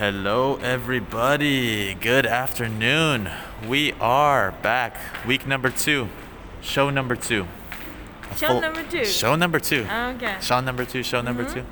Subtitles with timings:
[0.00, 1.92] Hello, everybody.
[1.92, 3.28] Good afternoon.
[3.68, 4.96] We are back.
[5.26, 6.08] Week number two,
[6.62, 7.46] show number two.
[8.30, 9.04] A Show full- number two.
[9.04, 9.82] Show number two.
[9.82, 10.36] Okay.
[10.40, 11.02] Show number two.
[11.02, 11.66] Show number two.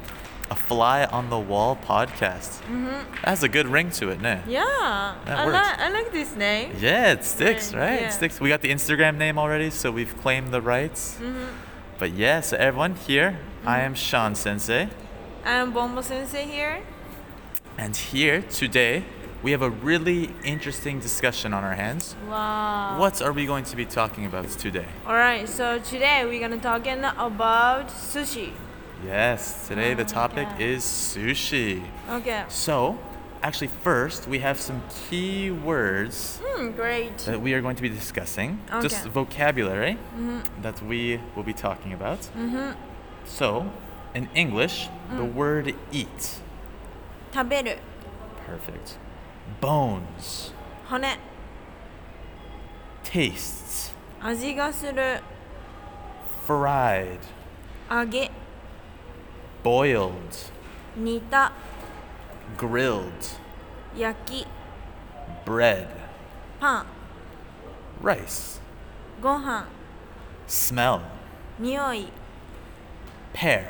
[0.51, 2.61] A fly on the wall podcast.
[2.69, 2.85] Mm-hmm.
[3.23, 4.41] That has a good ring to it, nah?
[4.47, 5.55] Yeah, That I works.
[5.55, 6.75] like I like this name.
[6.79, 8.01] Yeah, it sticks, Yeah, right?
[8.03, 8.09] yeah.
[8.09, 8.39] It sticks.
[8.41, 11.17] We got the Instagram name already, so we've claimed the rights.
[11.19, 11.47] Mm-hmm.
[11.99, 14.89] But yeah, so everyone here, I am Sean Sensei.
[15.47, 16.83] I'm Bombo Sensei here.
[17.79, 19.05] And here today,
[19.43, 22.17] we have a really interesting discussion on our hands.
[22.29, 22.99] Wow.
[22.99, 24.87] What are we going to be talking about today?
[25.07, 28.51] Alright, so today we're gonna talking about sushi.
[29.07, 30.73] Yes, today the topic Okay.
[30.75, 31.85] is sushi.
[32.11, 32.43] Okay.
[32.49, 32.99] So,
[33.45, 37.17] actually, first, we have some key words Hmm, great.
[37.19, 38.59] that we are going to be discussing.
[38.69, 38.83] okay.
[38.83, 39.99] Just vocabulary
[40.63, 42.19] that we will be talking about.
[42.37, 42.75] Mhm.
[43.25, 43.71] So,
[44.17, 46.41] in English, the word eat.
[47.34, 47.78] 食べる
[48.48, 48.98] Perfect.
[49.62, 50.54] Bones.
[50.90, 51.18] 骨
[53.04, 53.94] Tastes.
[54.22, 55.22] 味がする
[56.48, 57.20] Fried.
[57.90, 58.32] 揚げ
[59.64, 60.52] Boiled.
[60.98, 61.52] 煮た
[62.58, 63.40] Grilled.
[63.98, 64.48] 焼き
[65.46, 65.88] Bread.
[66.60, 66.86] パン
[68.02, 68.62] Rice.
[69.22, 69.68] ご飯
[70.48, 71.00] Smell.
[71.60, 72.08] 匂い
[73.34, 73.66] Pear.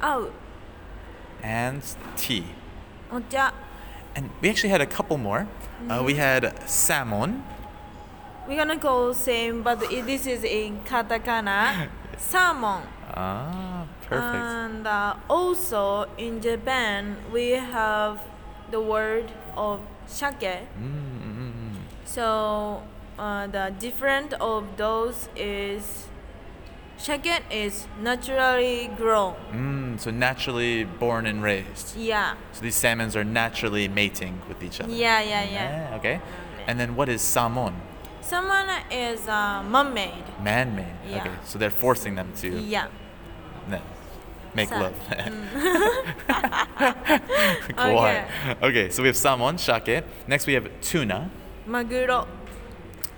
[0.00, 0.30] 合う
[1.42, 1.82] And
[2.16, 2.44] tea.
[3.11, 3.53] お茶
[4.15, 5.45] And we actually had a couple more.
[5.89, 7.43] Uh, we had salmon.
[8.47, 14.35] We're gonna call same but this is in katakana salmon Ah, perfect.
[14.35, 18.21] and uh, also in Japan we have
[18.71, 21.75] the word of shake Mm-mm-mm.
[22.05, 22.83] so
[23.19, 26.07] uh, the different of those is
[26.97, 29.35] Second is naturally grown.
[29.51, 31.97] Mm, so naturally born and raised.
[31.97, 32.35] Yeah.
[32.53, 34.91] So these salmons are naturally mating with each other.
[34.91, 35.89] Yeah, yeah, yeah.
[35.89, 36.21] yeah okay.
[36.67, 37.75] And then what is salmon?
[38.21, 40.23] Salmon is uh, man-made.
[40.41, 40.87] Man-made.
[41.07, 41.17] Yeah.
[41.17, 41.31] Okay.
[41.43, 42.59] So they're forcing them to.
[42.59, 42.87] Yeah.
[43.69, 43.81] No,
[44.55, 44.93] make Sa- love.
[45.09, 45.45] Mm.
[47.77, 48.25] okay.
[48.63, 48.89] okay.
[48.89, 50.03] So we have salmon, shake.
[50.27, 51.29] Next we have tuna.
[51.67, 52.25] Maguro.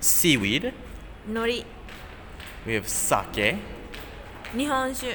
[0.00, 0.74] Seaweed.
[1.28, 1.64] Nori.
[2.67, 3.57] We have sake.
[4.55, 5.07] 日本酒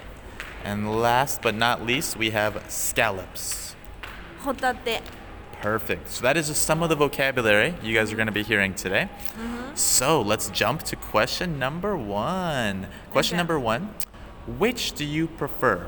[0.65, 3.75] And last but not least, we have scallops.
[4.45, 5.03] ホタテ
[5.63, 6.09] Perfect.
[6.09, 8.75] So that is just some of the vocabulary you guys are going to be hearing
[8.75, 9.09] today.
[9.37, 9.75] Mm-hmm.
[9.75, 12.87] So let's jump to question number one.
[13.11, 13.39] Question Okay.
[13.39, 13.91] number one
[14.59, 15.87] Which do you prefer,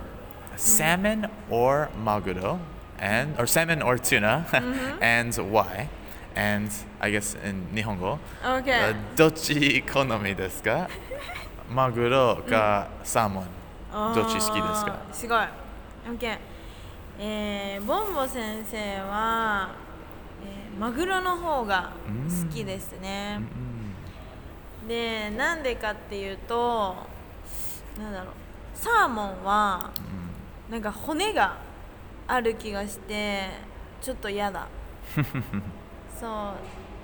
[0.56, 2.58] salmon or maguro?
[2.98, 4.44] And, or salmon or tuna?
[4.50, 5.02] Mm-hmm.
[5.02, 5.88] and why?
[6.36, 6.70] And
[7.00, 10.88] I guess in Nihongo, uh, OK どっち好みですか
[11.69, 13.45] マグロかサーモン。
[14.13, 14.49] どっち好きです
[14.85, 14.99] か？
[15.11, 15.39] すごい。
[16.07, 16.37] OK
[17.17, 19.69] えー、ボンボ先生は、
[20.45, 21.93] えーマグロの方が
[22.47, 23.39] 好きですね、
[24.87, 26.95] でなんでかっていうと
[27.97, 28.33] なんだろう。
[28.73, 29.89] サーモンは
[30.69, 31.55] なんか骨が
[32.27, 33.47] ある気がして
[34.01, 34.67] ちょっと嫌だ。
[36.19, 36.27] そ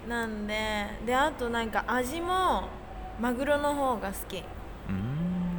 [0.05, 0.09] う。
[0.09, 2.63] なんでであとなんか味も
[3.20, 4.42] マグロの方が好き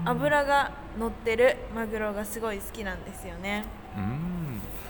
[0.05, 3.65] 脂が乗ってるマグロがすごい好きなんですよね。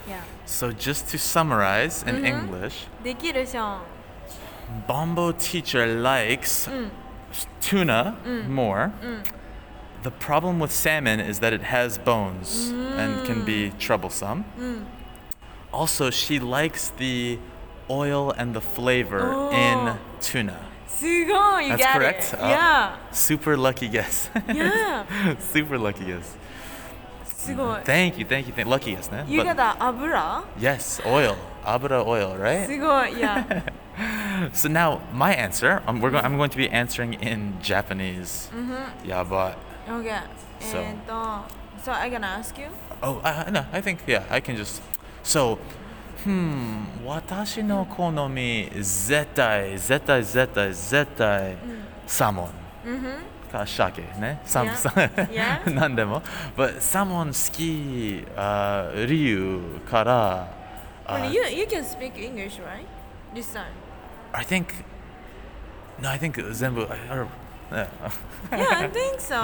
[0.07, 2.49] いや So just to summarize in Mhm.
[2.49, 3.79] English, できるショーン。
[4.87, 6.69] Bombo teacher likes
[7.61, 8.15] tuna
[8.47, 8.91] more.
[10.03, 14.43] The problem with salmon is that it has bones and can be troublesome.
[15.73, 17.39] Also, she likes the
[17.89, 19.19] oil and the flavor
[19.51, 19.95] in Oh.
[20.21, 20.53] tuna.
[20.91, 22.33] すごい That's got correct?
[22.33, 22.39] It.
[22.41, 22.47] Oh.
[22.49, 22.95] Yeah.
[23.11, 24.29] Super lucky guess.
[24.47, 25.05] Yeah.
[25.39, 26.35] Super lucky guess.
[27.25, 27.81] すごい。
[27.83, 29.25] Thank you, thank you, thank lucky guess, ne?
[29.27, 31.35] 夕 But 方油 yes, oil.
[31.63, 32.65] Abra oil, right?
[32.65, 33.17] すごい。
[33.17, 33.45] いや。
[34.53, 38.49] So now my answer, um, we're go- I'm going to be answering in Japanese.
[39.03, 39.55] Yeah, but
[39.89, 40.09] OK。
[40.59, 40.77] So.
[40.77, 41.13] えっと、
[41.83, 42.67] So I gonna ask you?
[43.01, 44.81] oh uh, no, I think yeah, I can just.
[45.23, 45.57] So,
[46.24, 51.56] hmm, 私の好み絶対絶対絶対絶対
[52.06, 52.50] サーモン
[53.50, 54.40] か鮭ね。
[54.44, 54.74] サーモン
[55.30, 55.74] Yeah.
[55.74, 56.22] 何でも。
[56.56, 59.60] But サーモン好きあ理由
[59.90, 60.48] から。
[61.04, 62.86] あ Well, you you can speak English, right?
[63.34, 63.66] This time.
[64.32, 64.66] I think.
[66.00, 66.82] No, I think 全部。
[66.82, 67.26] I- or-
[67.72, 67.86] yeah.
[68.50, 69.36] I think so.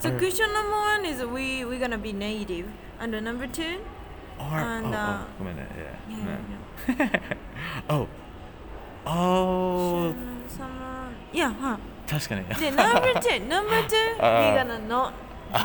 [0.00, 2.66] So question number one is we we're gonna be native,
[3.00, 3.80] and the number two.
[4.39, 5.67] Or, And, oh, uh, oh, ごめんね。
[6.07, 6.97] Yeah.
[6.97, 6.99] Yeah.
[6.99, 7.35] yeah.
[7.89, 8.07] oh.
[9.05, 10.13] Oh.
[10.47, 11.13] Someone.
[11.33, 11.53] Yeah.
[11.59, 12.09] はい。
[12.09, 12.43] 確かに。
[12.45, 15.13] で number two number two あ we're gonna not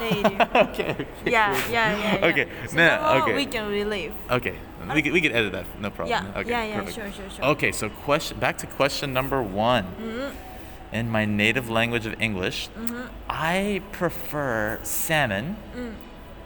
[0.00, 0.40] native.
[0.54, 0.90] okay.
[0.90, 1.06] okay.
[1.24, 2.26] yeah, yeah, yeah, yeah.
[2.28, 3.34] Okay, So no, that one okay.
[3.34, 4.12] we can relieve.
[4.30, 4.54] Okay,
[4.94, 5.64] we could, we could edit that.
[5.80, 6.08] No problem.
[6.10, 6.94] Yeah, Okay, yeah, yeah, perfect.
[6.96, 7.44] sure, sure, sure.
[7.52, 9.84] Okay, so question back to question number one.
[10.00, 10.94] Mm-hmm.
[10.94, 12.68] In my native language of English,
[13.28, 15.94] I prefer salmon Mm.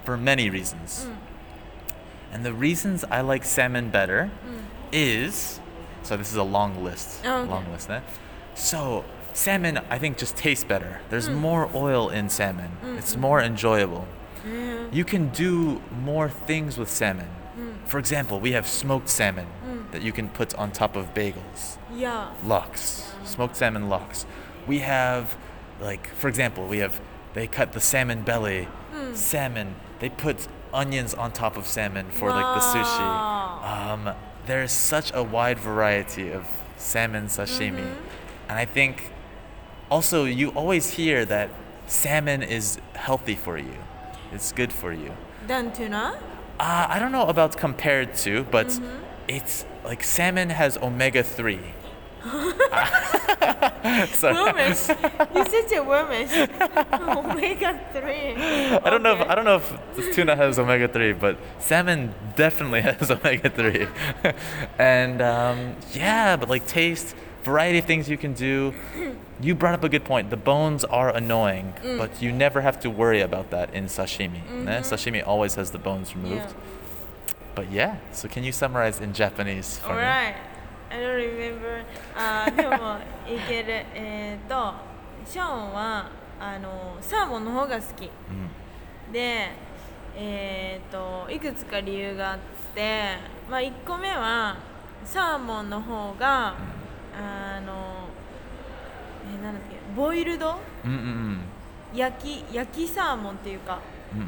[0.04, 1.06] for many reasons.
[2.31, 4.29] And the reasons I like salmon better
[4.91, 5.59] is
[6.03, 7.23] so this is a long list.
[7.23, 7.27] Mm.
[7.29, 7.49] Oh, okay.
[7.49, 7.99] Long list, eh?
[8.55, 9.03] So
[9.33, 11.01] salmon I think just tastes better.
[11.09, 11.35] There's Mm.
[11.35, 12.71] more oil in salmon.
[12.97, 14.07] It's more enjoyable.
[14.91, 17.27] You can do more things with salmon.
[17.59, 17.73] Mm.
[17.85, 19.47] For example, we have smoked salmon
[19.91, 21.77] that you can put on top of bagels.
[21.93, 22.27] Yeah.
[22.45, 24.25] Lox, smoked salmon lox.
[24.65, 25.35] We have,
[25.81, 26.99] like, for example, we have,
[27.33, 29.13] they cut the salmon belly, Hmm.
[29.15, 30.47] salmon, they put
[30.77, 33.09] onions on top of salmon for like the sushi.
[33.73, 34.13] Um,
[34.45, 36.43] there's such a wide variety of
[36.77, 37.81] salmon sashimi.
[37.87, 38.49] Mm-hmm.
[38.49, 39.11] And I think
[39.89, 41.49] also you always hear that
[41.87, 43.77] salmon is healthy for you,
[44.31, 45.11] it's good for you.
[45.47, 46.19] Than tuna?
[46.59, 49.03] Uh, I don't know about compared to, but Mm-hmm.
[49.37, 51.59] it's like salmon has omega 3.
[54.23, 54.89] Wormish.
[54.89, 56.31] you said a wormish.
[56.93, 58.11] Omega 3.
[58.11, 59.61] I don't know if I don't know
[59.97, 63.87] if tuna has omega 3, but salmon definitely has omega 3.
[64.77, 68.73] and um, yeah, but like taste, variety of things you can do.
[69.39, 70.29] You brought up a good point.
[70.31, 71.97] The bones are annoying, Mm.
[71.99, 74.41] but you never have to worry about that in sashimi.
[74.67, 74.79] eh?
[74.81, 76.41] Sashimi always has the bones removed.
[76.49, 76.59] Mm-hmm.
[76.59, 77.53] Yeah.
[77.55, 79.95] But yeah, so can you summarize in Japanese for me?
[80.01, 80.35] Alright.
[80.89, 81.83] I don't remember.
[82.15, 82.97] あーでも
[83.27, 83.85] いける。
[83.93, 84.73] えっ、と、
[85.25, 88.05] ショーンはあのサーモンの方が好き。
[88.05, 89.51] うんで、
[90.15, 92.39] えっ、といくつか理由があっ
[92.75, 93.17] て、
[93.49, 94.57] まあ1個目は
[95.05, 96.55] サーモンの方が、
[97.17, 98.09] あの、
[99.33, 100.57] えーなんだっけ、ボイルド？
[100.85, 101.41] うんうんうん
[101.93, 103.79] 焼き焼きサーモンっていうか、
[104.13, 104.27] うんうん。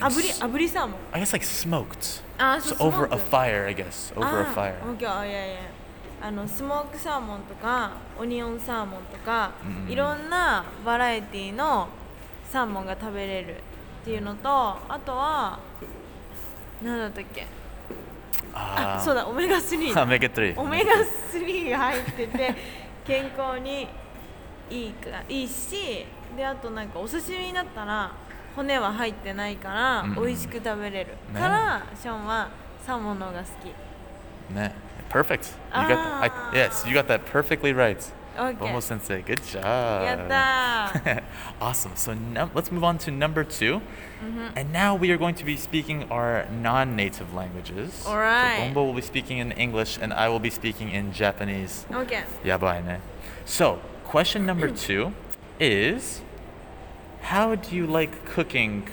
[0.00, 1.00] 炙り炙りサーモン。
[1.12, 2.22] I guess like smoked.
[2.38, 4.14] So over スモ a ーク fire, I guess.
[4.14, 4.80] Over a あ fire.
[4.80, 5.56] ー OK いやいや
[6.22, 9.52] あのスモークサーモンとかオニオンサーモンとか、
[9.86, 11.88] うんいろんなバラエティの
[12.48, 15.58] サーモンが食べれるっていうのとあとは
[16.82, 17.46] 何だったっけ
[18.54, 20.58] あ Ah, そうだオメガ3 omega 3.
[20.60, 22.54] オメガ3が入ってて
[23.04, 23.88] 健康に
[24.70, 26.06] いいかいいし
[26.36, 28.12] であとなんかお刺身だったら
[28.56, 32.50] 骨は入ってないからうん美味しく食べれる、ねからショーンは
[32.86, 33.72] サーモンの方が好き
[34.54, 34.70] Nah,
[35.08, 35.54] perfect.
[35.74, 35.96] You got that.
[35.96, 36.50] Ah.
[36.52, 38.12] I, yes, you got that perfectly right.
[38.36, 39.64] OK Bomo sensei, good job.
[41.60, 41.92] awesome.
[41.94, 43.80] So now, let's move on to number 2
[44.56, 48.04] And now we are going to be speaking our non-native languages.
[48.06, 48.58] Alright.
[48.58, 51.86] So Bombo will be speaking in English and I will be speaking in Japanese.
[51.94, 52.98] OK Yabai ne.
[53.44, 55.12] So, question number two
[55.60, 56.22] is
[57.23, 58.83] How do you like cooking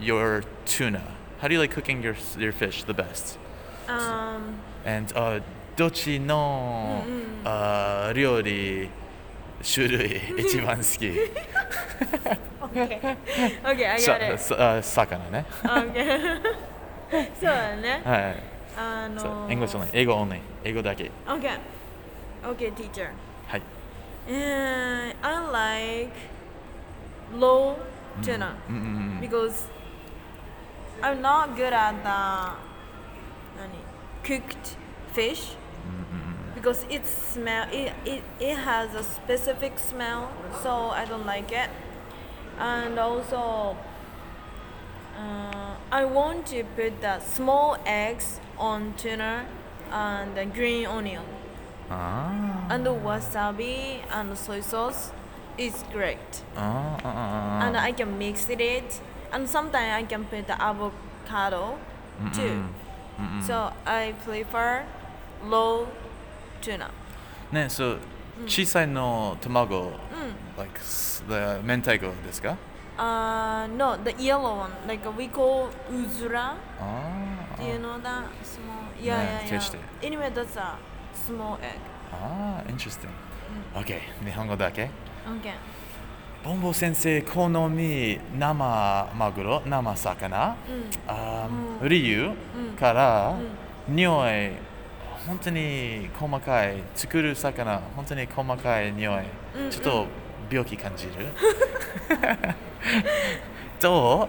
[0.00, 1.02] your tuna?
[1.40, 3.38] How do you like cooking your, your fish the best?
[3.88, 5.42] um, And uh,
[5.76, 7.02] どっちの、
[7.44, 8.88] uh, 料理
[9.62, 11.06] 種類 一番好き
[12.60, 13.16] OK
[13.64, 15.44] OK I さ got it さあ魚ね。
[15.62, 16.42] OK
[17.38, 18.42] そうだねはい。
[18.78, 19.88] あ So, の English only.
[19.92, 20.40] 英語 only.
[20.64, 21.10] 英語だけ。
[21.26, 21.58] OK
[22.44, 23.10] OK teacher
[23.48, 23.62] はい。
[24.28, 26.12] and I like
[27.33, 28.21] low mm-hmm.
[28.21, 29.19] tuna mm-hmm.
[29.19, 29.67] because
[31.03, 32.71] I'm not good at the
[34.23, 34.77] cooked
[35.13, 36.53] fish mm-hmm.
[36.55, 41.69] because it smell it, it it has a specific smell so I don't like it
[42.59, 43.75] and also
[45.17, 49.45] uh, I want to put the small eggs on tuna
[49.91, 51.23] and the green onion
[51.89, 52.67] ah.
[52.69, 55.11] and the wasabi and the soy sauce
[55.61, 56.43] is great.
[56.55, 59.01] And I can mix it,
[59.31, 61.77] and sometimes I can put the avocado
[62.33, 62.63] too.
[63.19, 63.43] Mm-mm.
[63.43, 64.83] So I prefer
[65.45, 65.87] low
[66.61, 66.89] tuna.
[67.51, 67.99] ね、そう、
[68.47, 69.91] 小さいの卵、
[70.57, 71.27] like mm.
[71.27, 71.37] mm.
[71.37, 72.57] like the 明太子ですか
[72.97, 76.53] Uh, no, the yellow one, like we call uzura.
[77.57, 78.83] Do you know that small?
[79.01, 79.49] Yeah, yeah, yeah.
[79.49, 79.75] taste.
[80.03, 80.77] Anyway, that's a
[81.13, 81.79] small egg.
[82.11, 83.09] あー、interesting.
[83.73, 83.81] Mm.
[83.81, 84.89] Okay, 日本語だけ
[86.43, 90.55] ボンボ先生、好み生マグロ、生魚、
[91.07, 92.31] あー理由？
[92.79, 93.35] から、
[93.87, 94.51] 匂い、
[95.27, 99.23] 本当に細かい、作る魚、本当に細かい匂い、
[99.69, 100.07] ちょっと
[100.49, 101.27] 病気感じる？
[103.79, 104.27] と、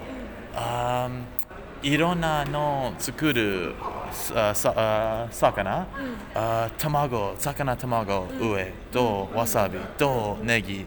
[0.55, 1.42] あー
[1.83, 3.75] いろんなの作る
[4.13, 5.87] ささあ魚、
[6.35, 10.87] あ卵、魚卵、上とわさびとネギ、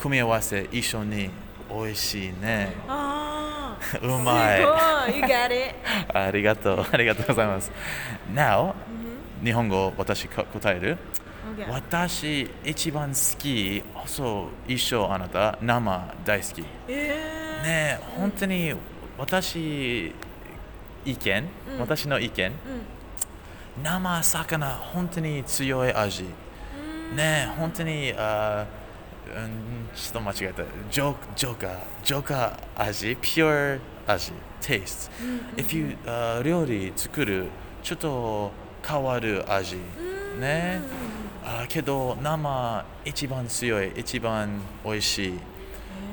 [0.00, 1.30] 組み合わせ一緒に
[1.70, 2.72] 美味しいね。
[4.02, 4.64] うまい。
[4.66, 7.70] ありがとう、ありがとうございます。
[8.34, 8.74] Now、
[9.44, 10.98] 日本語私か答える？
[11.68, 15.12] 私一番好き、そう、一緒。
[15.12, 16.64] あなた、生大好き。
[16.88, 18.74] えー、ねえ、本当に
[19.18, 20.12] 私、
[21.04, 21.80] 意見、うん。
[21.80, 22.46] 私の意見、
[23.76, 23.82] うん。
[23.82, 26.24] 生魚、本当に強い味。
[26.24, 26.28] ね
[27.18, 28.82] え、本当に、あー
[29.36, 30.62] うん、ちょっと間違えた。
[30.90, 35.10] ジョジョーカー、ジョーカー味、pure 味、taste。
[35.56, 37.46] If you、あー料理作る、
[37.82, 38.50] ちょっと
[38.86, 39.76] 変わる味。
[40.40, 40.80] ね
[41.44, 45.38] あーけど、生一番強い、一番美味しい。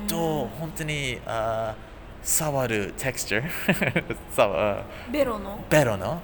[0.08, 1.89] と、本当に、あー
[2.22, 3.42] 触る texture
[4.36, 5.58] 触ベロの？
[5.70, 6.20] ベロの？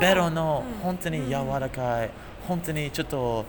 [0.00, 0.80] ベベロのうん。
[0.80, 2.10] 本当に柔らかい、
[2.46, 3.44] 本当にちょっと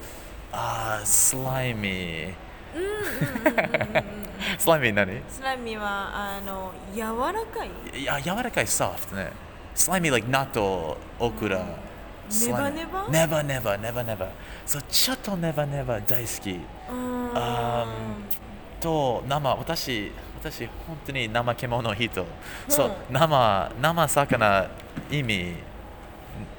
[0.51, 2.33] あースライミー
[4.57, 5.21] スライミー何？
[5.29, 7.99] スライミはあの柔らかい？
[8.01, 9.31] いや柔らかい soft ね。
[9.75, 11.63] スライミー like 納豆オクラ
[12.29, 13.07] ネバネバ？
[13.09, 14.29] ネバネバネバネバ。
[14.65, 16.59] そうちょっとネバネバ大好き。
[17.35, 17.85] あ
[18.79, 20.11] と生私
[20.43, 22.25] 私本当に怠け者人
[22.67, 24.67] そう生生魚
[25.09, 25.55] 意味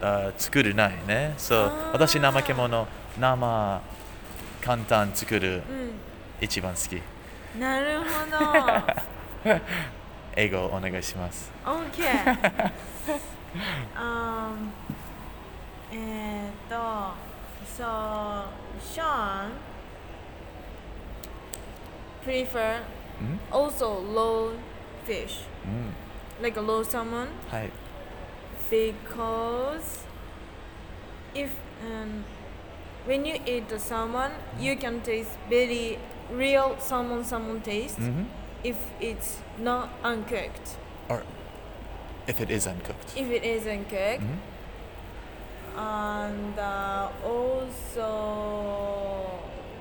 [0.00, 1.35] あ作るないね。
[1.37, 2.87] そう私怠け者
[3.19, 3.83] 生
[4.62, 5.62] 簡単作るうん。
[6.41, 7.03] 一番好き。
[7.61, 8.05] なるほ
[9.45, 9.61] ど。
[10.37, 11.53] 英語お願いします。
[11.64, 12.03] OK
[13.95, 16.75] あーえーっと
[17.76, 18.45] So
[18.81, 19.50] Sean
[22.26, 22.81] prefer
[23.22, 24.51] ん also low
[25.08, 27.69] fish うん like a low salmon はい
[28.69, 30.05] because
[31.34, 31.50] if
[31.84, 32.24] um,
[33.05, 35.98] when you eat the salmon you can taste very
[36.31, 38.27] real salmon salmon taste うん
[38.63, 40.77] if it's not uncooked
[41.10, 41.24] or
[42.27, 44.39] if it is uncooked if it isn't cooked うん
[45.77, 48.10] and uh, also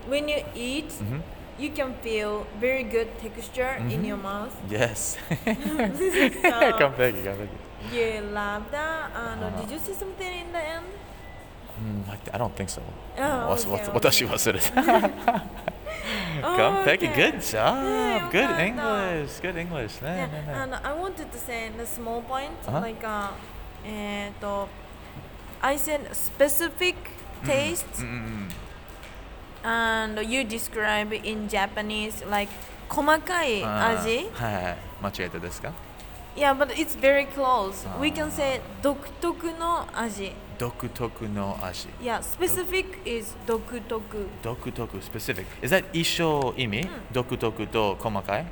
[0.09, 1.23] when you eat うん
[1.59, 4.07] you can feel very good texture in Mhm.
[4.07, 7.49] your mouth Yes 完 so 璧完璧
[7.93, 9.61] you love that and Uh-huh.
[9.62, 10.85] did you say something in the end
[11.81, 12.81] うん I I don't think so
[13.19, 13.93] あわ okay, わ okay.
[13.95, 15.43] 私忘れた
[16.43, 17.15] Oh, 完 璧 okay.
[17.15, 21.71] good job good よかった English good English ね Yeah, ねね and I wanted to say
[21.77, 22.81] the small point, Uh-huh.
[22.81, 23.31] like uh,
[23.85, 24.69] えーと
[25.61, 26.95] I said specific
[27.45, 28.49] taste, うんうんうん
[29.62, 32.50] and you describe in Japanese like
[32.88, 34.29] 細かいあー味。
[34.33, 35.73] はいはい間違えたですか
[36.37, 37.85] Yeah, but it's very close.
[38.00, 40.33] We can あー say 独特の味。
[40.59, 44.27] 独特の味 Yeah, specific is 独特。
[44.43, 48.47] 独特 specific is that 一緒意味独特と細かい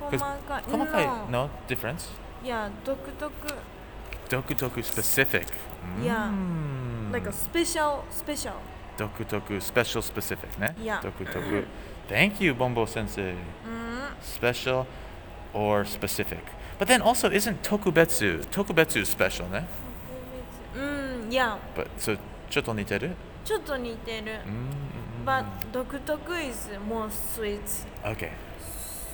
[0.00, 0.62] 細かい。
[0.70, 1.26] 細かい No.
[1.30, 2.08] no difference
[2.42, 3.30] Yeah, 独特。
[4.28, 5.46] 独特 specific
[6.02, 6.28] Yeah.
[6.28, 8.52] うん Like a special, special.
[9.09, 11.01] 独特 special specific ね Yeah.
[11.01, 11.65] 独特
[12.07, 13.33] Thank you Bombo sensei
[13.65, 14.15] うん。
[14.21, 14.85] special
[15.53, 16.39] or specific
[16.79, 19.65] but then also isn't tokubetsu tokubetsu special ね
[20.75, 21.57] うん、Yeah.
[21.75, 22.17] but so
[22.49, 24.39] ちょっと似てるちょっと似てる。
[24.45, 27.61] うん But 独特 is more sweet.
[28.03, 28.31] Okay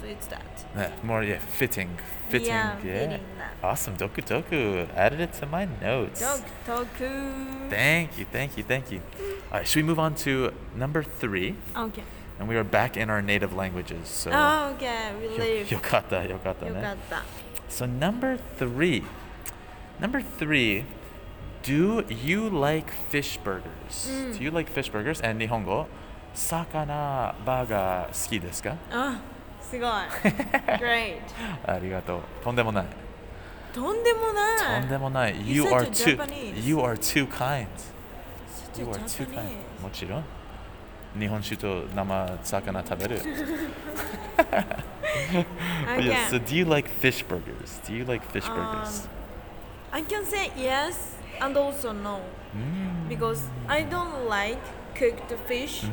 [0.04, 0.66] it's that.
[0.76, 1.98] Uh, more yeah, fitting,
[2.30, 2.78] fitting, yeah.
[2.84, 3.18] yeah.
[3.64, 4.88] Awesome, doku doku.
[4.96, 6.22] Added it to my notes.
[6.22, 7.70] Doku doku.
[7.70, 9.02] Thank you, thank you, thank you.
[9.52, 11.56] All right, should we move on to number three?
[11.76, 12.04] Okay.
[12.40, 14.08] And we are back in our native languages.
[14.08, 15.72] So oh, okay, relief.
[15.72, 17.22] Yo, yokata, yokata, yokata.
[17.68, 19.04] So number three.
[20.00, 20.86] Number three.
[21.64, 24.08] Do you like fish burgers?
[24.08, 24.38] Mm.
[24.38, 25.20] Do you like fish burgers?
[25.20, 25.88] And Nihongo,
[26.34, 28.78] sakana baga suki desu ka?
[28.94, 29.20] Oh.
[29.67, 29.91] あ、すごい。
[30.79, 31.17] Great.
[31.67, 32.21] ありがとう。
[32.45, 32.87] とんでもない。
[33.75, 34.81] とんでもない。
[34.81, 35.35] とんでもない。
[35.49, 36.17] You You said are you're too.
[36.17, 36.67] Japanese.
[36.69, 37.67] You are too kind.
[38.75, 39.35] Such a You are too kind.
[39.35, 39.83] Japanese.
[39.83, 40.25] もちろん。
[41.19, 43.21] 日本酒と生魚食べる。
[45.87, 46.45] I Yeah, so can.
[46.47, 47.81] do you like fish burgers?
[47.87, 49.05] Do you like fish burgers?
[49.05, 49.09] Um,
[49.93, 52.21] I can say yes and also no
[52.55, 53.09] Mm.
[53.09, 54.59] because I don't like
[54.95, 55.85] cooked fish.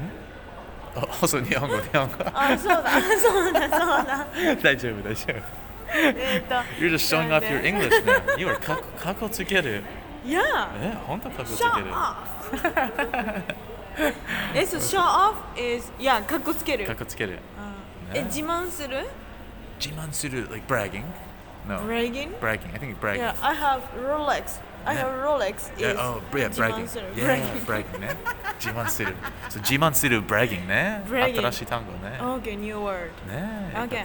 [0.96, 2.14] Oh, also 日本語、日本語。
[2.34, 4.26] あ、そうだ、そうだ、そうだ。
[4.62, 5.64] 大丈夫、大丈夫。
[5.92, 6.54] えっと。
[6.78, 8.38] You're just showing off your English now.
[8.38, 9.82] You are かかっこつける。
[10.24, 10.40] Yeah.
[10.80, 11.86] え、本当かっこつける。
[14.54, 16.86] え、so show off is yeah かっこつける。
[16.86, 17.38] かっこつける。
[18.12, 19.06] え、ね自慢する
[19.80, 21.04] 自慢する、like bragging?
[21.68, 21.80] No.
[21.80, 22.30] bragging?
[22.40, 22.74] Bragging.
[22.74, 23.20] I think bragging.
[23.20, 24.60] Yeah, I have Rolex.
[24.86, 26.84] I have Rolex is Yeah, oh, yeah, 自 bragging.
[26.84, 27.06] 慢する。
[27.14, 27.98] Yeah, bragging.
[28.00, 28.16] ね。
[28.58, 29.14] 自慢する。
[29.48, 31.02] So 自慢する bragging ね。
[31.08, 31.36] Bragging.
[31.40, 32.18] 新しい単語ね。
[32.20, 33.10] Okay, new word.
[33.28, 33.72] ね。
[33.74, 34.04] Okay.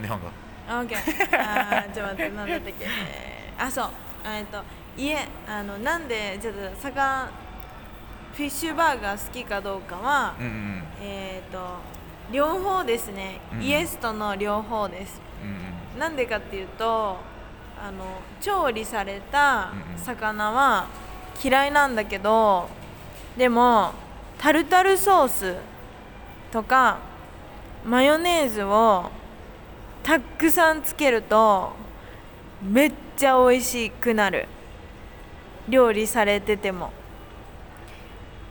[0.00, 0.26] 日本語
[0.68, 0.96] OK
[1.36, 2.84] あ ーちょっと待って何だったっけ？
[2.86, 3.90] えーあそう
[4.26, 4.62] えっと
[4.96, 7.28] 家あのなんでちょっと魚
[8.32, 11.58] フィッシュバーガー好きかどうかは、うんうんえっ、と
[12.32, 17.18] 両方ですね、うんイエスとの両方ですうんうんなんでかっていうと
[17.86, 20.86] あの調理された魚は
[21.44, 22.66] 嫌いなんだけど
[23.36, 23.92] でも
[24.38, 25.56] タルタルソース
[26.50, 26.98] とか
[27.84, 29.10] マヨネーズを
[30.02, 31.72] たくさんつけると
[32.62, 34.48] めっちゃ美味しくなる。
[35.68, 36.90] 料理されてても。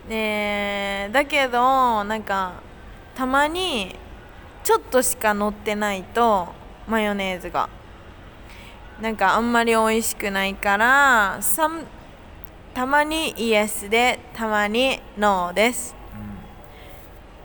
[0.07, 2.53] ねだけどなんか
[3.15, 3.95] たまに
[4.63, 6.49] ちょっとしか乗ってないと
[6.87, 7.67] マヨネーズが
[9.00, 11.84] なんかあんまり美味しくないからさん
[12.74, 15.94] たまにイエスでたまにノーです。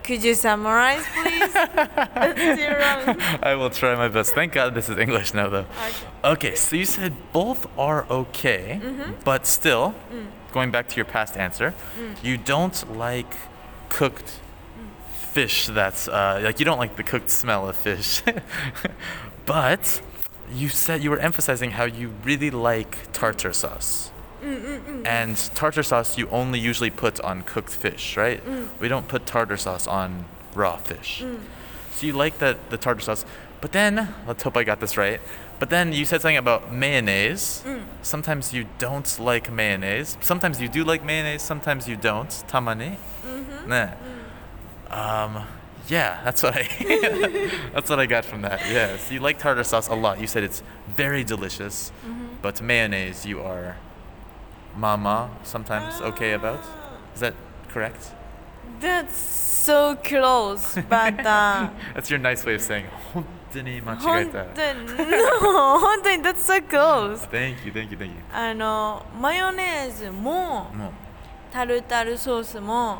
[0.03, 1.53] Could you summarize, please?
[1.53, 3.17] That's too wrong.
[3.41, 4.35] I will try my best.
[4.35, 5.65] Thank God this is English now, though.
[6.25, 8.81] Okay, so you said both are okay,
[9.23, 9.95] but still,
[10.51, 11.73] going back to your past answer,
[12.21, 13.33] you don't like
[13.89, 14.39] cooked
[15.33, 18.21] fish that's uh, like you don't like the cooked smell of fish.
[19.45, 20.01] but
[20.52, 24.10] you said you were emphasizing how you really like tartar sauce.
[24.42, 28.44] And tartar sauce you only usually put on cooked fish, right?
[28.44, 28.68] Mm.
[28.80, 30.24] We don't put tartar sauce on
[30.54, 31.22] raw fish.
[31.24, 31.40] Mm.
[31.92, 33.24] So you like that the tartar sauce,
[33.60, 35.20] but then let's hope I got this right.
[35.58, 37.64] But then you said something about mayonnaise.
[37.66, 37.82] Mm.
[38.02, 40.16] Sometimes you don't like mayonnaise.
[40.20, 41.42] Sometimes you do like mayonnaise.
[41.42, 42.30] Sometimes you don't.
[42.48, 42.96] Tamani.
[43.26, 43.68] Mm-hmm.
[43.68, 43.90] Nah.
[44.90, 45.46] Um,
[45.87, 46.63] yeah, that's what I
[47.73, 48.59] that's what I got from that.
[48.71, 50.19] Yes, you like tartar sauce a lot.
[50.19, 50.63] You said it's
[50.95, 51.91] very delicious,
[52.41, 53.75] but mayonnaise you are
[54.77, 56.59] mama sometimes okay about.
[57.13, 57.33] Is that
[57.69, 58.11] correct?
[58.79, 64.45] That's so close, but uh, That's your nice way of saying 本当に 間違え本た。
[64.55, 67.27] 当に no 本当に that's so close.
[67.29, 68.11] Thank you, thank you, thank you.
[68.33, 70.91] あのマヨネーズももう
[71.51, 72.97] タルタルソースもう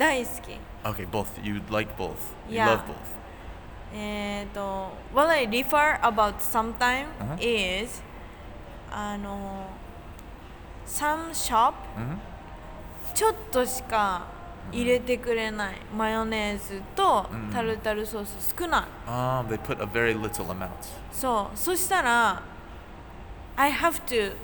[0.00, 0.52] 大好き。
[0.52, 1.26] ん Okay, both.
[1.42, 2.14] You like both.
[2.48, 2.66] You Yeah.
[2.72, 2.94] love both.
[3.94, 7.84] えっ、と What I refer about sometime Uh-huh.
[7.84, 8.02] is
[8.90, 9.66] あの
[10.86, 12.16] some shop Mhm.
[13.14, 14.22] ちょっとしか
[14.72, 19.10] 入れてくれないマヨネーズとうんタルタルソース少ない。
[19.10, 20.68] Um, they put a very little amount.
[21.12, 22.40] そうそしたら
[23.56, 24.34] I have to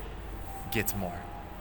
[0.71, 1.11] Get more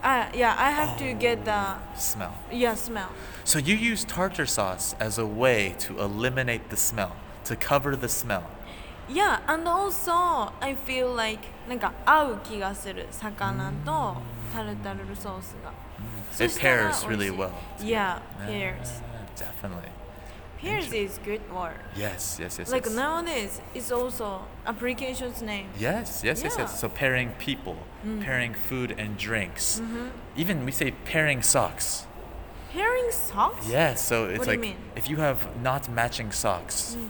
[0.05, 1.51] あいや I have to get the
[1.95, 2.31] smell.
[2.51, 3.07] yeah smell
[3.43, 7.11] So you use tartar sauce as a way to eliminate the smell,
[7.45, 8.43] to cover the smell.
[9.09, 14.15] Yeah, and also I feel like なんか合う気がする魚と
[14.53, 15.71] タルタルソースが。
[16.31, 17.51] そ It したら pairs 美味 really しい well.
[17.81, 19.01] Yeah, Ah, pairs.
[19.35, 19.89] definitely.
[20.61, 21.73] Pairs is good word.
[21.95, 22.71] Yes, yes, yes.
[22.71, 22.95] Like yes.
[22.95, 25.65] nowadays, it's also application's name.
[25.79, 26.65] Yes, yes, yes, Yeah.
[26.65, 26.69] Mm.
[26.69, 26.79] yes.
[26.79, 27.75] So pairing people,
[28.06, 28.22] mm.
[28.22, 29.80] pairing food and drinks.
[29.80, 30.08] Mm-hmm.
[30.36, 32.06] Even we say pairing socks.
[32.70, 33.68] Pairing socks?
[33.68, 37.08] Yeah, so it's what like you if you have not matching socks, mm.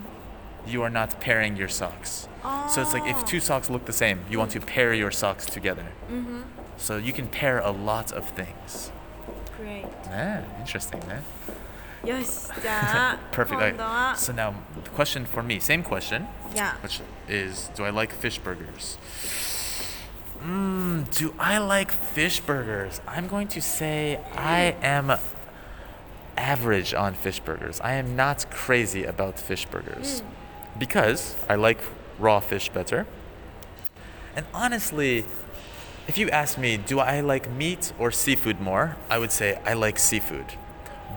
[0.71, 2.27] you are not pairing your socks.
[2.43, 2.69] Oh.
[2.73, 3.49] So it's like if two oh.
[3.49, 5.87] socks look the same, you want to pair your socks together.
[6.09, 6.41] Mm-hmm.
[6.77, 8.91] So you can pair a lot of things.
[9.57, 9.85] Great.
[10.05, 11.23] Yeah, interesting, man.
[13.31, 13.59] Perfect.
[13.59, 14.13] Right.
[14.17, 16.27] So now, the question for me, same question.
[16.55, 16.75] Yeah.
[16.77, 18.97] Which is, do I like fish burgers?
[20.41, 23.01] Mm, do I like fish burgers?
[23.07, 25.17] I'm going to say I am
[26.37, 27.81] average on fish burgers.
[27.81, 30.21] I am not crazy about fish burgers
[30.77, 31.79] because I like
[32.19, 33.07] raw fish better.
[34.35, 35.25] And honestly,
[36.07, 38.95] if you ask me, do I like meat or seafood more?
[39.09, 40.45] I would say I like seafood.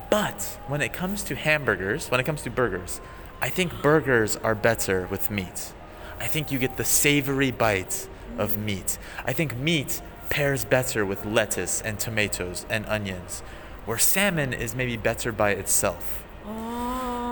[0.09, 3.01] But when it comes to hamburgers, when it comes to burgers,
[3.41, 5.73] I think burgers are better with meat.
[6.19, 8.99] I think you get the savory bite of meat.
[9.25, 13.43] I think meat pairs better with lettuce and tomatoes and onions,
[13.85, 16.23] where salmon is maybe better by itself.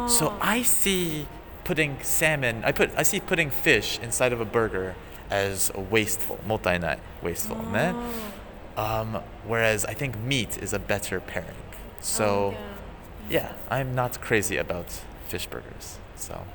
[0.09, 1.27] So I see
[1.65, 4.95] putting salmon, I put I see putting fish inside of a burger
[5.31, 7.95] as wasteful, motainai, wasteful, ne?
[8.77, 11.63] Um, whereas I think meat is a better pairing.
[12.01, 12.55] So
[13.29, 14.87] yeah, I'm not crazy about
[15.29, 15.99] fish burgers.
[16.17, 16.47] So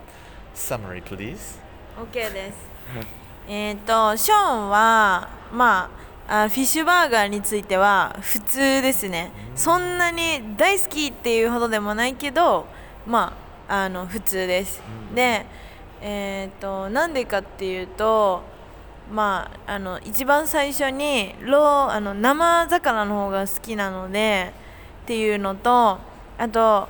[0.54, 1.58] summary, please.
[1.98, 3.14] OK です。
[3.48, 5.90] えっと、ショーンは、ま
[6.28, 9.32] あ、あフィッシュバーガーについては普通ですね。
[9.56, 12.66] そんなに大好きっていうほどでもないけど、
[13.06, 13.34] ま
[13.68, 14.82] あ、あの普通です。
[15.14, 15.46] で、
[16.02, 18.44] えっと、なんでかっていうと、
[19.12, 24.54] まあ、あの一番最初にローあの生魚の方が好きなので
[25.04, 26.00] っていうのと
[26.38, 26.88] あと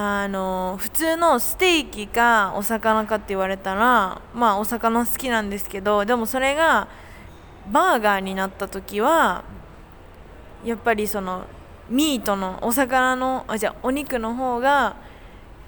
[0.00, 6.86] あの普通のステーキかお魚かって言われたらまあお魚好きなんですけどでもそれが
[7.72, 9.42] バーガーになった時は
[10.64, 11.46] やっぱりその
[11.90, 14.94] ミートのお魚のあじゃあお肉の方が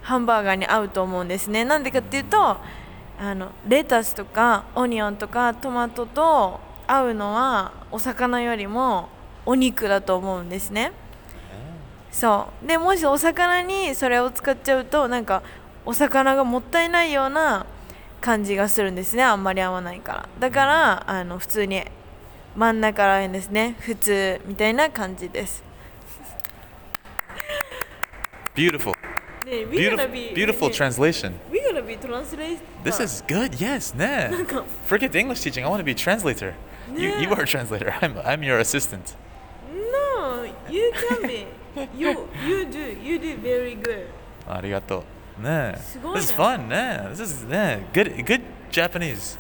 [0.03, 1.65] ハンバーガーに合うと思うんですね。
[1.65, 9.09] なんでかっていうとあのレタスとかオニオンとかトマトと合うのはお魚よりも
[9.45, 10.93] お肉だと思うんですね。
[12.13, 15.43] そうでもしお魚にそれを使っちゃうとなんか
[15.87, 17.67] お魚がもったいないような
[18.21, 21.85] 感じがするんですねあんまり合わないからだからあの普通に
[22.57, 25.63] 真ん中らへんですね普通みたいな感じです
[28.55, 28.95] Beautiful.
[29.47, 31.33] ね Beautiful, beautiful translation.
[31.51, 33.61] We're gonna be translated This is good.
[33.61, 34.31] Yes, nah.
[34.87, 35.65] Forget the English teaching.
[35.65, 36.55] I want to be translator.
[36.95, 37.95] You, you are a translator.
[38.03, 39.15] I'm, I'm your assistant.
[39.73, 41.47] No you can be
[41.98, 42.10] you
[42.46, 44.08] you do you do very good
[44.48, 45.04] ありがと
[45.40, 45.44] う。
[45.44, 46.20] ねすごいね。
[46.20, 46.68] This is fun.
[46.68, 49.38] ね This is ね good good Japanese.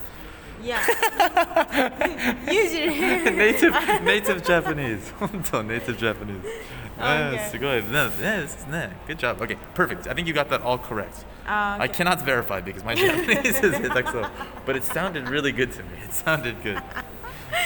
[0.63, 0.79] Yeah
[2.47, 5.13] usually native native Japanese.
[5.19, 6.41] 本当 native Japanese.
[6.43, 6.51] ね
[6.97, 7.49] Okay.
[7.49, 7.81] すごい。
[7.81, 9.37] ねね this is ね Good job.
[9.37, 10.07] Okay, perfect.
[10.09, 11.25] I think you got that all correct.
[11.45, 14.27] あ I cannot verify because my Japanese is so,
[14.65, 15.97] but it sounded really good to me.
[16.03, 16.81] It sounded good.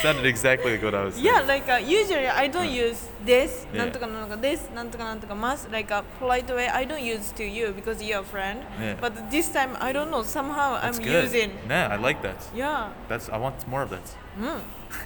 [0.01, 1.25] sounded exactly like what I was saying.
[1.25, 3.79] Yeah, like uh, usually I don't use this, Yeah.
[3.79, 6.67] なんとかなんとか this, なんとかなんとか must, like a polite way.
[6.69, 8.62] I don't use to you because you're a friend.
[8.79, 8.95] Yeah.
[8.99, 10.23] But this time I don't know.
[10.23, 11.23] Somehow That's I'm good.
[11.25, 11.51] using.
[11.67, 12.38] Yeah, I like that.
[12.55, 12.89] Yeah.
[13.08, 14.15] That's I want more of that.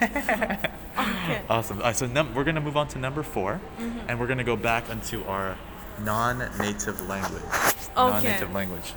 [0.01, 1.41] Okay.
[1.49, 1.79] Awesome.
[1.79, 3.99] All right, so num- we're gonna move on to number 4 Mm-hmm.
[4.07, 5.57] and we're gonna go back into our
[5.99, 7.41] non-native language.
[7.95, 8.93] Non-native language.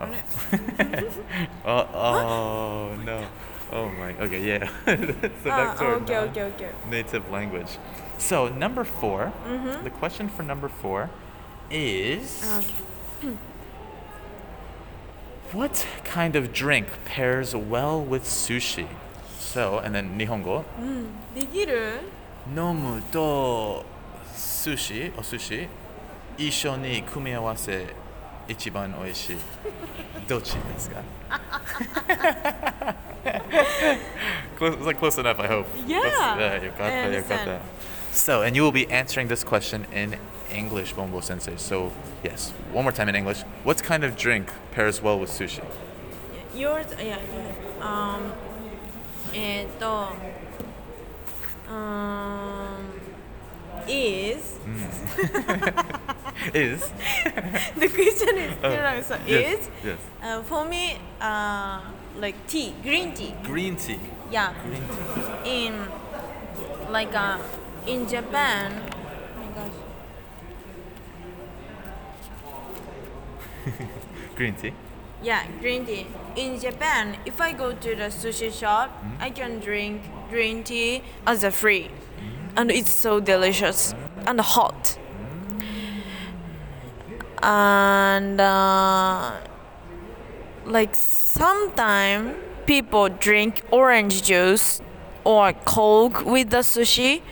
[0.00, 0.08] Oh.
[1.64, 3.26] oh, oh no.
[3.72, 4.12] Oh my.
[4.24, 4.68] Okay, yeah.
[4.86, 6.70] so Ah, back to our okay, non- okay, okay.
[6.90, 7.78] native language.
[8.18, 9.84] So number 4 Mm-hmm.
[9.84, 11.10] The question for number four
[11.70, 13.36] is Okay.
[15.52, 18.86] what kind of drink pairs well with sushi?
[19.38, 20.64] So and then Nihongo.
[21.34, 22.00] できる
[22.54, 23.84] 飲むと
[24.64, 25.68] 寿司お寿司
[26.36, 27.86] 一 緒に組み合わせ
[28.48, 29.36] 一番美味しい
[30.28, 31.00] どっちですか
[34.56, 35.66] close, it's like close enough, I hope.
[35.86, 37.50] Yeah, That's- yeah, you got I that, you got understand.
[37.50, 37.62] that.
[38.12, 40.16] So, and you will be answering this question in
[40.52, 41.56] English, Bombo Sensei.
[41.56, 41.90] So,
[42.22, 43.42] yes, one more time in English.
[43.64, 45.64] What kind of drink pairs well with sushi?
[46.54, 47.82] Yours, yeah, yeah.
[47.82, 48.32] Um,
[49.36, 50.12] えっと、
[51.68, 52.78] um,
[53.88, 54.60] is
[56.53, 56.81] Is
[57.75, 59.03] the question is wrong.
[59.03, 59.99] So yes, is yes.
[60.23, 61.81] uh, for me uh,
[62.17, 63.35] like tea, green tea.
[63.43, 63.99] green tea.
[64.31, 64.83] Yeah, Green
[65.43, 65.65] tea.
[65.65, 65.87] in
[66.91, 67.39] like uh,
[67.87, 68.71] in Japan.
[68.71, 69.73] Oh my gosh.
[74.35, 74.73] Green tea.
[75.21, 76.07] Yeah, green tea.
[76.37, 81.43] In Japan, if I go to the sushi shop, I can drink green tea as
[81.43, 81.91] a free.
[82.55, 83.93] And it's so delicious
[84.25, 84.97] and hot
[87.42, 89.32] And uh,
[90.64, 92.34] like sometimes
[92.66, 94.80] people drink orange juice
[95.24, 97.22] or coke with the sushi,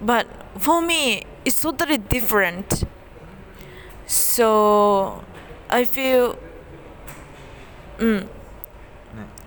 [0.00, 0.26] but
[0.58, 2.84] for me, it's totally different.
[4.06, 5.22] So
[5.68, 6.36] I feel
[7.98, 8.26] mm,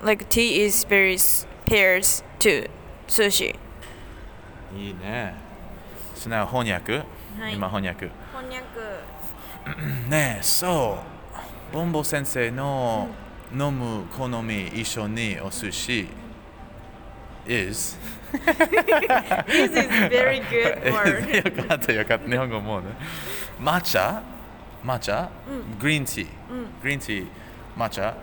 [0.02, 2.68] like tea is very s- pairs to
[3.08, 3.56] sushi.
[4.76, 5.36] いいね。
[6.16, 7.04] So now 翻訳。
[7.40, 8.10] はい今翻訳。
[8.34, 8.77] こんにゃく。
[10.09, 10.99] ねえ、そ
[11.73, 11.75] う。
[11.75, 13.09] ボンボ先生の
[13.53, 16.09] 飲む好み一緒にお寿司。
[17.47, 17.97] Is.
[19.47, 21.33] This is very good word.
[21.63, 22.29] よかったよかった。
[22.29, 22.89] 日本語もうね。
[23.61, 24.23] 抹茶
[24.85, 25.29] 抹茶、
[25.81, 26.27] グリーンティー、
[26.83, 27.27] グリーンティー
[27.77, 28.15] 抹茶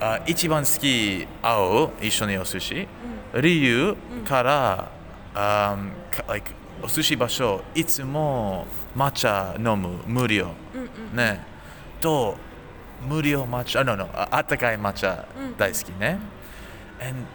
[0.00, 2.86] あ一番好き青一緒にお寿司、
[3.34, 4.90] 理由から、
[5.34, 5.76] あ
[6.10, 10.50] か like お寿司場所いつも抹茶飲む無料、
[11.12, 11.40] ね。
[12.00, 12.36] と
[13.08, 15.24] 無料抹茶あ no, no ああったかい抹茶
[15.58, 16.18] 大好きね、
[17.00, 17.26] And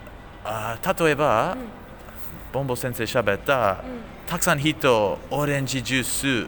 [0.43, 1.58] あ例えば、
[2.52, 3.84] ボンボ先生喋った、
[4.28, 6.47] たくさん人オレンジジュー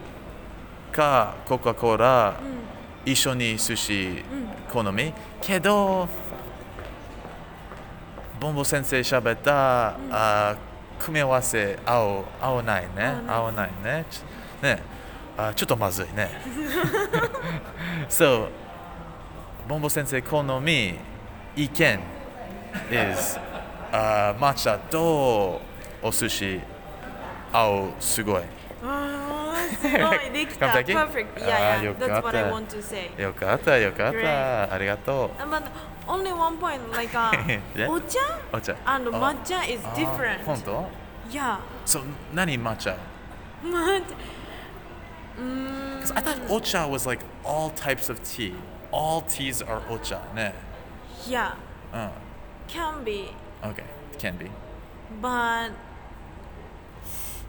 [0.92, 2.34] かコカ・コーラ、
[3.04, 4.22] 一緒に寿司
[4.70, 6.08] 好み、けど
[8.40, 10.56] ボンボ先生喋った、あ
[11.04, 13.22] 組み合わせ合う合わないね。
[13.26, 13.70] 合わない。
[13.82, 14.04] ね。
[14.08, 14.20] ち
[14.62, 14.80] ね。
[15.36, 16.30] あちょっとまずいね。
[18.08, 18.48] So
[19.68, 20.94] ボンボ先生好み
[21.56, 22.00] 意見
[22.90, 23.38] is
[23.90, 25.60] あ抹茶と
[26.02, 26.60] お寿司
[27.52, 28.42] 合うすごい。
[28.84, 29.21] あー
[29.71, 30.69] すごいできた。
[30.69, 31.25] 完璧 Perfect.
[31.35, 31.83] あー Yeah, yeah.
[31.83, 33.09] よかった That's what I want to say.
[33.21, 34.23] よかったよかっ Great.
[34.23, 35.63] たありがとう Uh, But
[36.07, 37.31] only one point, like uh,
[37.75, 37.89] Yeah.
[37.89, 38.19] お茶
[38.53, 40.43] お茶 and あ matcha is あ different.
[40.45, 40.85] 本当
[41.29, 41.57] Yeah.
[41.85, 42.01] So
[42.33, 42.95] 何抹茶
[43.63, 44.03] Matcha.
[45.39, 48.53] Mm, Because I thought ocha was like all types of tea.
[48.91, 50.19] All teas are ocha.
[50.33, 50.53] Ne.
[51.27, 51.51] yeah,
[51.93, 52.09] Uh,
[52.67, 53.29] can be,
[53.63, 53.83] okay,
[54.17, 54.49] can be.
[55.21, 55.71] but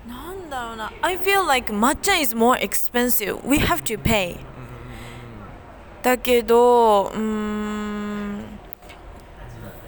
[0.08, 3.38] なんだろうな I feel like matcha is more expensive.
[3.44, 4.36] We have to pay.
[6.02, 8.44] だけど、うーん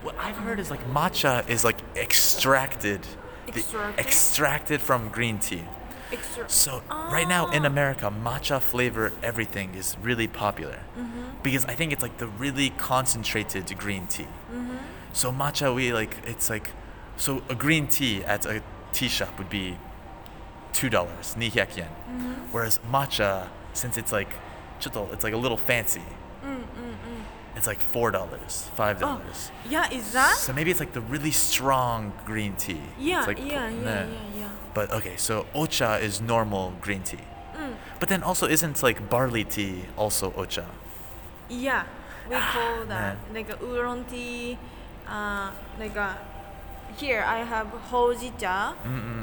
[0.04, 3.00] What I've heard is like matcha is like extracted.
[3.46, 3.98] the- Extracted?
[3.98, 5.62] extracted from green tea.
[6.12, 6.44] extra.
[6.48, 10.80] So right now in America, matcha flavored everything is really popular
[11.42, 14.26] because I think it's like the really concentrated green tea.
[15.12, 16.70] So matcha, we like it's like
[17.16, 19.76] so a green tea at a tea shop would be
[20.75, 21.65] two dollars, ni yen.
[21.67, 22.33] Mm-hmm.
[22.51, 24.29] Whereas matcha, since it's like
[24.85, 26.03] it's like a little fancy.
[26.43, 27.21] Mm, mm, mm.
[27.55, 29.51] It's like four dollars, five oh, dollars.
[29.51, 30.35] Oh, yeah, is that?
[30.35, 32.81] So maybe it's like the really strong green tea.
[32.99, 34.07] Yeah, like, yeah, yeah, yeah,
[34.37, 37.25] yeah, But okay, so ocha is normal green tea.
[37.55, 37.75] Mm.
[37.99, 40.65] But then also isn't like barley tea also ocha?
[41.49, 41.85] Yeah,
[42.29, 44.57] we ah, call that like a oolong tea,
[45.07, 46.17] uh, like a
[46.97, 48.73] here I have hojicha.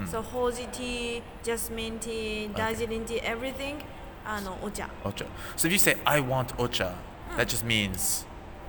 [0.09, 3.83] So hoji tea, jasmine tea, darjeeling tea, everything.
[4.27, 4.89] Ocha.
[5.05, 5.27] Ocha.
[5.57, 7.37] So if you say I want ocha, hmm.
[7.37, 8.25] that just means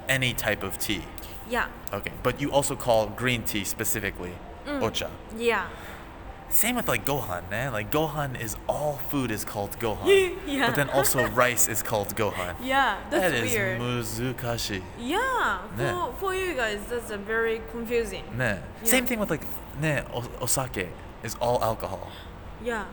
[0.10, 1.04] any type of tea.
[1.50, 4.32] Yeah, Okay, but you also call green tea specifically
[4.66, 4.80] mm.
[4.82, 5.10] ocha.
[5.38, 5.68] yeah.
[6.54, 7.74] Same with like Gohan, man.
[7.74, 10.38] Like Gohan is all food is called Gohan.
[10.48, 10.68] yeah.
[10.68, 12.56] But then also rice is called Gohan.
[12.64, 13.82] Yeah, that's that is weird.
[13.82, 14.84] muzukashi.
[15.00, 15.58] Yeah.
[15.76, 18.24] For, for you guys, that's a very confusing.
[18.38, 18.60] Yeah.
[18.84, 19.42] Same thing with like
[19.82, 20.04] ne
[20.40, 20.90] osake
[21.24, 22.12] is all alcohol.
[22.64, 22.86] Yeah.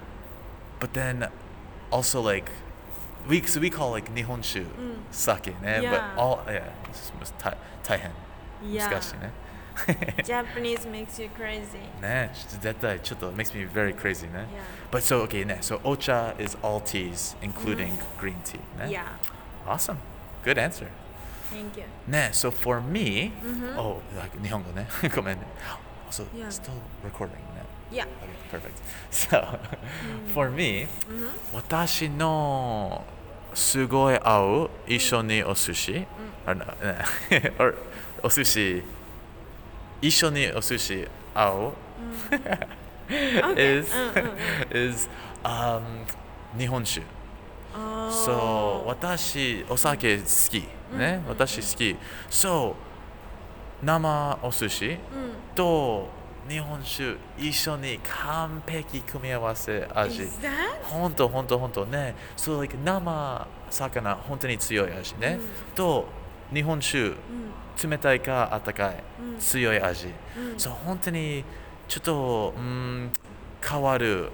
[0.78, 1.28] But then
[1.92, 2.50] also like
[3.28, 4.96] we so we call like nihonshu mm.
[5.10, 5.82] sake, ne?
[5.82, 8.10] But all yeah, it's just 大変。
[8.62, 8.88] Yeah.
[8.88, 9.30] Disgusting, eh?
[10.23, 11.79] Japanese makes you crazy.
[12.01, 14.45] ね、ちょっと絶対ちょっと makes me very crazy ね。
[14.91, 14.97] Yeah.
[14.97, 18.89] But so okay, ね、so ocha is all teas, including green tea ね。
[18.89, 19.03] Yeah,
[19.67, 19.97] Awesome.
[20.43, 20.87] Good answer.
[21.51, 21.83] thank you.
[22.07, 23.31] ね、so for me,
[23.77, 24.87] oh, like 日本語ね。
[25.15, 25.43] ごめんね。
[26.09, 26.47] Also, Yeah.
[26.49, 26.71] still
[27.03, 27.65] recording ね。
[27.91, 28.05] Yeah.
[28.51, 28.81] Okay, perfect.
[29.11, 29.59] So,
[30.33, 30.87] for me,
[31.53, 33.03] 私の
[33.53, 36.05] すごい合う一緒にお寿司、
[36.45, 37.75] あのね or
[38.23, 38.83] お寿司
[40.00, 41.72] 一緒にお寿司合う。
[43.56, 43.92] is
[44.72, 45.08] is
[45.42, 45.82] um
[46.58, 47.02] 日本酒。
[48.10, 50.64] そう私お酒好き。
[50.96, 51.96] ね、私好き。
[52.28, 52.74] そ
[53.82, 54.98] う生お寿司
[55.54, 56.08] と
[56.48, 60.26] 日本酒一緒に完璧組み合わせ味。
[60.82, 62.14] 本当本当本当ね。
[62.36, 65.38] そう、like、生魚本当に強い味ね。
[65.74, 66.06] と
[66.52, 67.12] 日本酒、
[67.88, 69.02] 冷たいか温かい、
[69.38, 70.08] 強い味。
[70.58, 71.44] そう本当に
[71.88, 73.10] ちょっと、うん、
[73.66, 74.30] 変わる、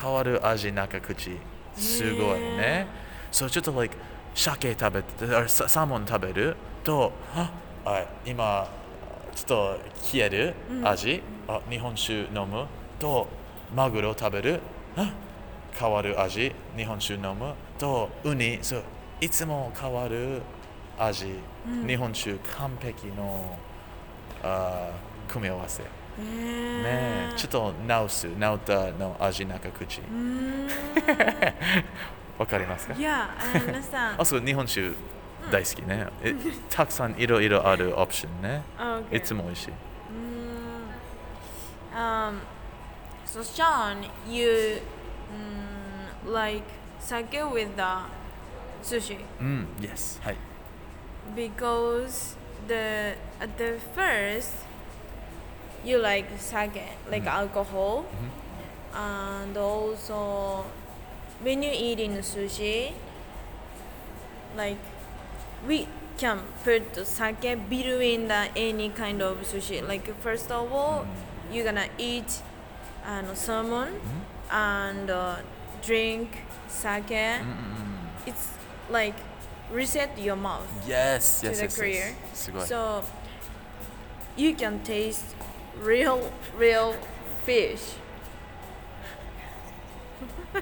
[0.00, 1.38] 変わる味中口。
[1.76, 2.86] すごいね。
[3.30, 3.94] そうちょっと like
[4.34, 6.56] 鮭食べてあササーモン食べる？
[6.82, 7.50] とあ
[7.84, 8.68] あ今
[9.34, 12.66] ちょっと消える味、あ日本酒飲む？
[12.98, 13.28] と
[13.74, 14.60] マグロ食べる？
[14.96, 15.12] あ
[15.72, 16.52] 変わる味？
[16.76, 17.54] 日本酒飲む？
[17.78, 18.58] とウニ？
[18.62, 18.82] そう
[19.20, 20.42] いつも変わる
[20.98, 21.26] 味、
[21.86, 23.56] 日本酒完璧の
[24.42, 24.90] あ
[25.28, 25.82] 組み合わせ。
[25.82, 27.32] ねえ。
[27.36, 30.00] ちょっと直す直ったの味中口。
[32.38, 34.20] わかりますか？Yeah, I understand.
[34.20, 34.92] あ そう日本酒
[35.50, 36.34] 大好きね、え
[36.68, 38.62] たくさんいろいろあるオプションね。
[38.78, 39.16] okay.
[39.16, 39.70] いつも美味しい。
[41.94, 42.40] Um,
[43.26, 44.80] so Sean, you
[45.32, 46.62] mm, like
[47.00, 47.82] sake with the
[48.82, 49.18] sushi?
[49.40, 50.36] うん yes はい
[51.34, 52.36] because
[52.66, 54.52] the at the first
[55.84, 58.04] you like sake like alcohol
[58.94, 60.64] and also
[61.42, 62.92] when you eating sushi
[64.56, 64.78] like
[65.66, 65.86] we
[66.18, 69.86] can put sake between the any kind of sushi.
[69.86, 71.06] Like first of all
[71.50, 72.42] you're gonna eat
[73.06, 74.00] uh, salmon
[74.50, 75.36] and uh,
[75.82, 76.28] drink
[76.68, 77.40] sake.
[78.26, 78.50] It's
[78.90, 79.14] like
[79.73, 81.93] reset your mouth Yes to yes the yes, career.
[81.93, 82.15] yes.
[82.33, 83.03] すごい So
[84.37, 85.35] you can taste
[85.83, 86.95] real, real
[87.45, 87.97] fish.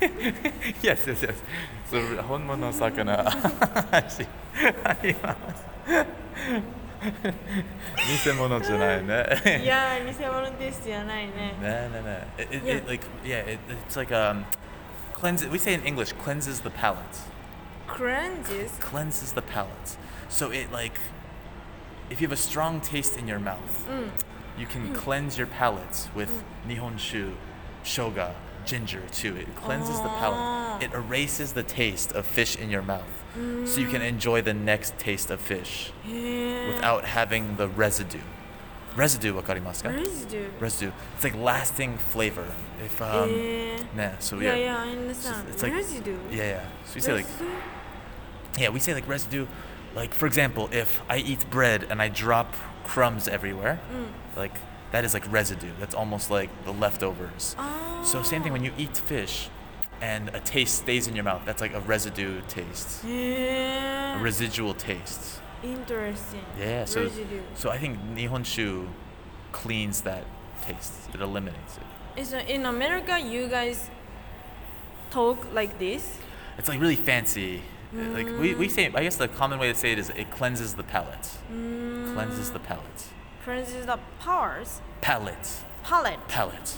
[0.81, 1.35] yes yes yes
[1.89, 3.25] そう本物の魚
[3.91, 4.27] 味
[4.83, 5.65] あります
[7.03, 9.61] 偽物じゃないね。
[9.63, 12.17] いやー偽物ですじゃないね No, no, no.
[12.37, 12.75] It, it, Yeah.
[12.77, 14.45] it like yeah, it, it's like um,
[15.13, 15.45] cleanse.
[15.47, 17.19] We say in English, cleanses the palate.
[17.87, 19.97] cleanses Cleanses the palate.
[20.29, 20.99] So it like,
[22.09, 23.87] if you have a strong taste in your mouth,
[24.57, 27.33] you can cleanse your palate with nihonshu,
[27.83, 28.31] shoga,
[28.64, 29.36] ginger too.
[29.36, 30.38] It cleanses the palate.
[30.38, 30.78] Ah.
[30.80, 33.22] It erases the taste of fish in your mouth.
[33.36, 33.66] Mm.
[33.66, 34.08] So you can mm.
[34.08, 36.68] enjoy the next taste of fish yeah.
[36.68, 38.20] without having the residue.
[38.96, 39.88] Residue, wakarimasu ka?
[39.90, 40.48] Residue.
[40.58, 40.92] Residue.
[41.14, 42.46] It's like lasting flavor.
[42.84, 43.78] If um, yeah.
[43.94, 44.54] Nah, so yeah.
[44.54, 45.48] Yeah, yeah, I understand.
[45.48, 46.18] It's like, residue.
[46.30, 46.66] Yeah, yeah.
[46.86, 47.44] So we say residue?
[47.44, 48.58] like.
[48.58, 49.46] Yeah, we say like residue.
[49.94, 54.36] Like for example, if I eat bread and I drop crumbs everywhere, mm.
[54.36, 54.54] like
[54.92, 55.72] that is like residue.
[55.78, 57.56] That's almost like the leftovers.
[58.04, 59.48] So same thing when you eat fish,
[60.00, 61.42] and a taste stays in your mouth.
[61.44, 65.40] That's like a residue taste, へ a え residual taste.
[65.62, 66.86] interesting Yeah.
[66.86, 68.86] So residue so I think nihonshu
[69.52, 70.24] cleans that
[70.62, 70.92] taste.
[71.14, 71.84] It eliminates it.
[72.20, 73.90] Eh, so in America you guys
[75.10, 76.18] talk like this
[76.58, 77.62] It's like really fancy.
[77.92, 80.30] Uh, Like we, we say, I guess the common way to say it is it
[80.30, 81.28] cleanses the palate.
[81.48, 83.02] Cleanses the palate.
[83.44, 85.48] Cleanses the powers Palette.
[85.82, 86.76] palate Palate.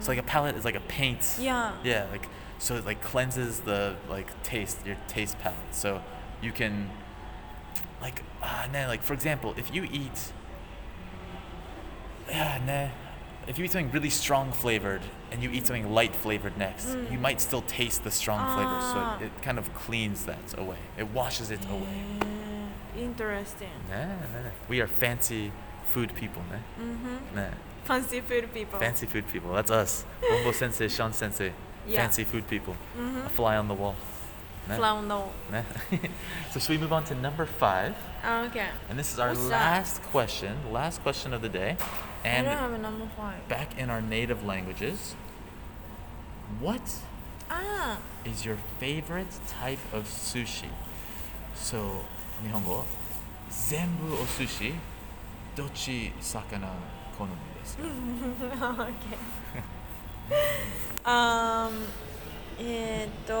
[0.00, 1.36] So like a palette is like a paint.
[1.40, 2.06] yeah Yeah.
[2.10, 2.26] Like
[2.58, 5.72] so it like cleanses the like taste your taste palette.
[5.74, 6.02] So
[6.42, 6.90] you can
[8.02, 10.32] like ah nah, like for example if you eat
[12.28, 12.88] yeah nah
[13.48, 15.00] if you eat something really strong flavored
[15.32, 18.84] and you eat something light flavored next, you might still taste the strong flavors.
[18.92, 19.18] So Ah.
[19.18, 20.76] it, it kind of cleans that away.
[20.98, 22.04] It washes it away.
[22.96, 23.80] Interesting.
[23.88, 24.08] Ναι,
[24.42, 24.52] ναι.
[24.68, 25.50] We are fancy
[25.94, 26.58] food people, ναι.
[26.58, 27.34] Mm-hmm.
[27.34, 27.50] Ναι.
[27.88, 28.78] Fancy food people.
[28.78, 29.50] Fancy food people.
[29.52, 30.04] That's us.
[30.30, 31.52] Bombo sensei, Sean sensei.
[31.86, 32.00] Yeah.
[32.00, 32.74] Fancy food people.
[32.74, 33.26] Mm-hmm.
[33.26, 33.96] A fly on the wall.
[34.66, 35.32] Fly on the wall.
[35.50, 35.64] Ναι.
[36.50, 37.94] so should we move on to number five?
[38.46, 38.68] Okay.
[38.88, 40.10] And this is our What's last that?
[40.10, 41.76] question, last question of the day.
[42.24, 43.48] And I don't have a number five.
[43.48, 45.14] Back in our native languages,
[46.60, 46.86] what
[47.50, 47.98] ah.
[48.24, 50.70] is your favorite type of sushi?
[51.54, 52.04] So
[52.42, 52.84] 日本語？
[53.50, 54.72] 全部お寿司？
[55.56, 56.68] どっち魚
[57.18, 57.82] 好みですか
[61.04, 61.72] ?OK um
[62.58, 63.38] えっとな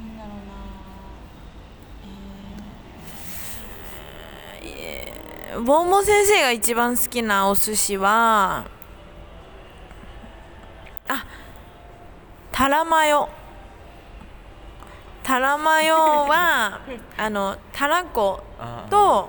[0.00, 0.54] んだろうな。
[4.62, 8.66] えーえーボンボ先生が一番好きなお寿司は
[11.08, 11.24] あ
[12.52, 13.28] タラマヨ。
[15.30, 16.80] タラマヨは
[17.16, 19.28] あのたらこあと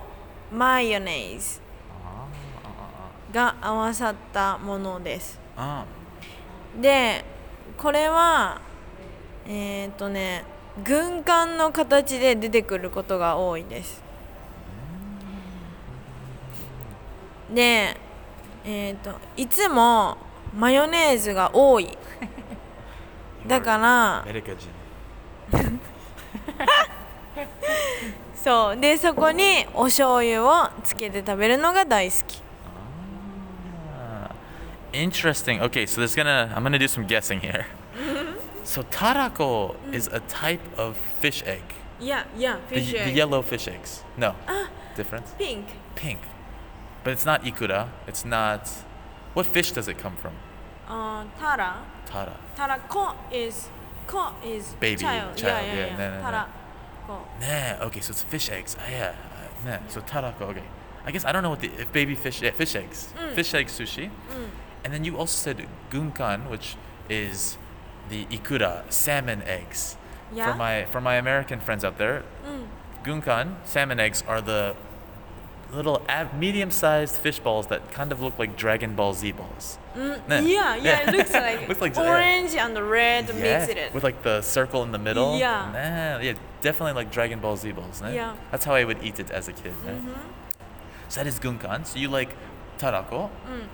[0.51, 1.61] マヨネーズ
[3.31, 5.39] が合わさったものです。
[5.55, 5.85] あ
[6.81, 7.23] で
[7.77, 8.59] これは
[9.47, 10.43] えっ、とね
[10.83, 14.03] 軍艦の形で出てくることが多いです。
[17.51, 17.95] で
[18.65, 20.17] えっ、といつも
[20.57, 21.95] マヨネーズが多い。
[23.45, 24.25] だから
[28.43, 32.41] そうでそこにお醤油をつけて食べるのが大好き
[33.97, 34.31] Ah,
[34.93, 35.61] Interesting.
[35.61, 37.65] Okay, so there's gonna I'm gonna do some guessing here.
[38.63, 41.61] so tarako is a type of fish egg.
[41.99, 44.03] いやいやフ The, ィッシ the ュ yellow fish eggs.
[44.17, 44.33] No.
[44.97, 45.23] Different.
[45.37, 46.17] ピンク Pink.
[47.03, 47.87] But it's not ikura.
[48.07, 48.61] It's not.
[49.35, 50.31] What fish does it come from?
[50.89, 52.31] あータラ Tara.
[52.57, 53.69] タラコ is
[54.07, 55.97] コ is Baby, child, child, yeah, yeah, yeah, yeah.
[55.97, 56.21] no, no, no.
[56.23, 56.31] タ
[57.07, 57.85] ラコ Nah.
[57.87, 58.75] Okay, so it's fish eggs.
[58.79, 59.13] Ah, yeah.
[59.65, 59.77] uh, Nah.
[59.89, 60.49] So tarako.
[60.51, 60.63] Okay.
[61.05, 62.41] I guess I don't know what the if baby fish.
[62.41, 63.13] Yeah, fish eggs.
[63.33, 64.09] Fish egg sushi.
[64.83, 66.75] And then you also said gunkan, which
[67.09, 67.57] is
[68.09, 69.97] the ikura salmon eggs.
[70.33, 70.51] Yeah.
[70.51, 72.23] For my for my American friends out there,
[73.03, 74.75] gunkan salmon eggs are the
[75.73, 79.77] little ab- medium-sized fish balls that kind of look like Dragon Ball Z balls.
[79.95, 80.39] Nah.
[80.39, 82.09] Yeah, yeah, it looks like, Looks like- yeah.
[82.11, 83.93] orange and red Yeah, mixed.
[83.93, 85.37] with like the circle in the middle.
[85.39, 85.71] Yeah.
[85.71, 88.01] Nah, yeah, definitely like Dragon Ball Z balls.
[88.01, 88.09] nah?
[88.09, 88.35] Yeah.
[88.51, 89.73] That's how I would eat it as a kid.
[89.85, 89.91] nah?
[89.91, 90.11] Mm-hmm.
[91.09, 91.85] So that is gunkan.
[91.85, 92.35] So you like
[92.77, 93.67] tarako, mm.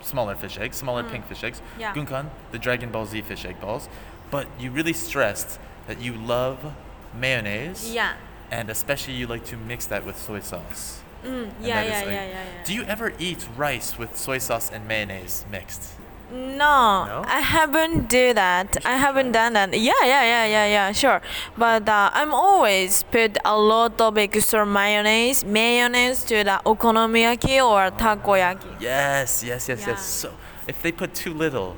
[0.00, 1.10] smaller fish eggs, smaller mm.
[1.10, 1.62] pink fish eggs.
[1.78, 1.94] Yeah.
[1.94, 3.88] Gunkan, the Dragon Ball Z fish egg balls.
[4.30, 6.74] But you really stressed that you love
[7.18, 7.92] mayonnaise.
[7.92, 8.14] yeah.
[8.50, 11.00] And especially you like to mix that with soy sauce.
[11.24, 12.64] Mm, yeah, yeah, like- yeah, yeah, yeah.
[12.64, 15.92] Do you ever eat rice with soy sauce and mayonnaise mixed?
[16.32, 17.24] No, No?
[17.26, 18.76] I haven't do that.
[18.84, 19.72] I haven't done that.
[19.78, 21.20] Yeah, yeah, yeah, yeah, yeah, sure.
[21.56, 27.90] But uh, I'm always put a lot of extra mayonnaise, mayonnaise to the okonomiyaki or
[27.96, 28.80] takoyaki.
[28.80, 29.88] Yes, yes, yes, Yeah.
[29.88, 30.02] yes.
[30.04, 30.32] So
[30.66, 31.76] if they put too little,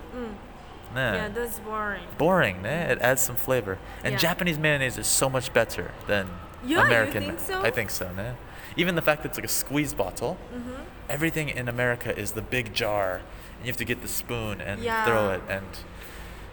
[0.95, 2.05] nah, Yeah, that's boring.
[2.17, 3.79] boring, nah, it adds some flavor.
[4.05, 4.19] And Yeah.
[4.19, 6.31] Japanese mayonnaise is so much better than
[6.65, 7.23] Yeah, you American.
[7.25, 7.61] think so?
[7.63, 8.07] I think so.
[8.17, 8.33] Ne?
[8.77, 10.37] Even the fact that it's like a squeeze bottle.
[10.55, 10.83] Mm-hmm.
[11.09, 13.21] Everything in America is the big jar,
[13.63, 15.05] you have to get the spoon and yeah.
[15.05, 15.67] throw it, and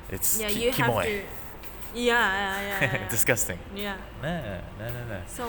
[0.10, 1.10] it's yeah, ki- you have to.
[1.10, 1.24] Yeah,
[1.95, 2.93] yeah, yeah.
[2.93, 3.10] yeah.
[3.10, 3.60] Disgusting.
[3.76, 3.97] Yeah.
[4.22, 5.08] Nah, nah, nah.
[5.10, 5.22] no.
[5.28, 5.47] So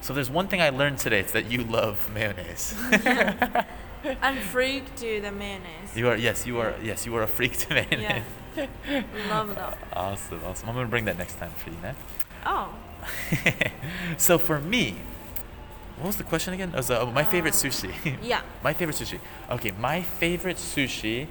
[0.00, 1.20] So there's one thing I learned today.
[1.20, 2.74] It's that you love mayonnaise.
[4.22, 5.96] I'm freak to the mayonnaise.
[5.96, 8.24] You are yes, you are yes, you are a freak to mayonnaise.
[8.56, 9.02] Yeah.
[9.28, 9.78] love that.
[9.92, 10.68] Awesome, awesome.
[10.68, 11.96] I'm gonna bring that next time for you, man.
[12.44, 12.74] Oh.
[14.16, 14.96] so for me,
[15.98, 16.70] what was the question again?
[16.70, 17.92] It was uh, my favorite Uh, sushi.
[18.22, 18.40] Yeah.
[18.62, 19.18] my favorite sushi.
[19.50, 21.26] Okay, my favorite sushi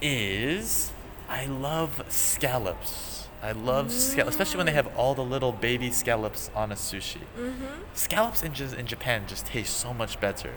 [0.00, 0.92] is
[1.28, 3.28] I love scallops.
[3.42, 7.20] I love scallops, especially when they have all the little baby scallops on a sushi.
[7.38, 7.64] Mm-hmm.
[7.94, 10.50] Scallops in, just, in Japan just taste so much better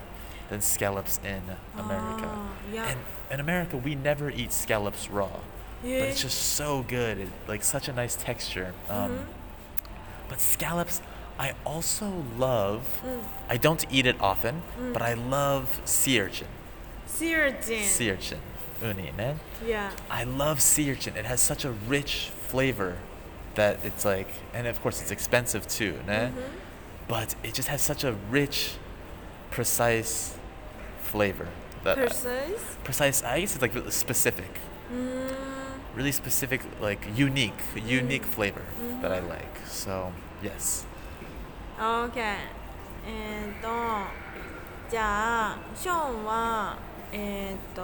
[0.49, 1.41] than scallops in
[1.77, 2.25] America.
[2.27, 2.87] Ah, yeah.
[2.89, 5.29] And in America, we never eat scallops raw,
[5.83, 5.99] yeah.
[5.99, 7.19] but it's just so good.
[7.19, 8.73] It, like such a nice texture.
[8.89, 9.25] Um, Mhm.
[10.29, 11.01] But scallops,
[11.41, 12.81] I also love.
[13.03, 13.23] Mm.
[13.49, 14.93] I don't eat it often, Mm.
[14.93, 16.47] but I love sea urchin.
[17.07, 17.83] Sea urchin.
[17.83, 18.39] Sea urchin,
[18.81, 19.35] uni, ne?
[19.65, 19.89] Yeah.
[20.09, 21.15] I love sea urchin.
[21.17, 22.93] It has such a rich flavor
[23.55, 26.27] that it's like, and of course it's expensive too, ne?
[26.29, 26.33] Mhm.
[27.07, 28.75] But it just has such a rich,
[29.49, 30.35] precise
[31.01, 31.47] flavor.
[31.83, 32.63] That I- Precise.
[32.83, 33.23] precise.
[33.23, 34.53] I guess it's like specific,
[34.93, 35.33] Mm.
[35.95, 38.33] really specific, like unique, unique Mm.
[38.35, 38.61] flavor
[39.01, 39.29] that I Mhm.
[39.29, 39.55] like.
[39.67, 40.13] So
[40.43, 40.85] yes.
[41.81, 42.37] OK え
[43.57, 43.67] っ、と
[44.91, 46.77] じゃあショーンは
[47.11, 47.81] えっ、と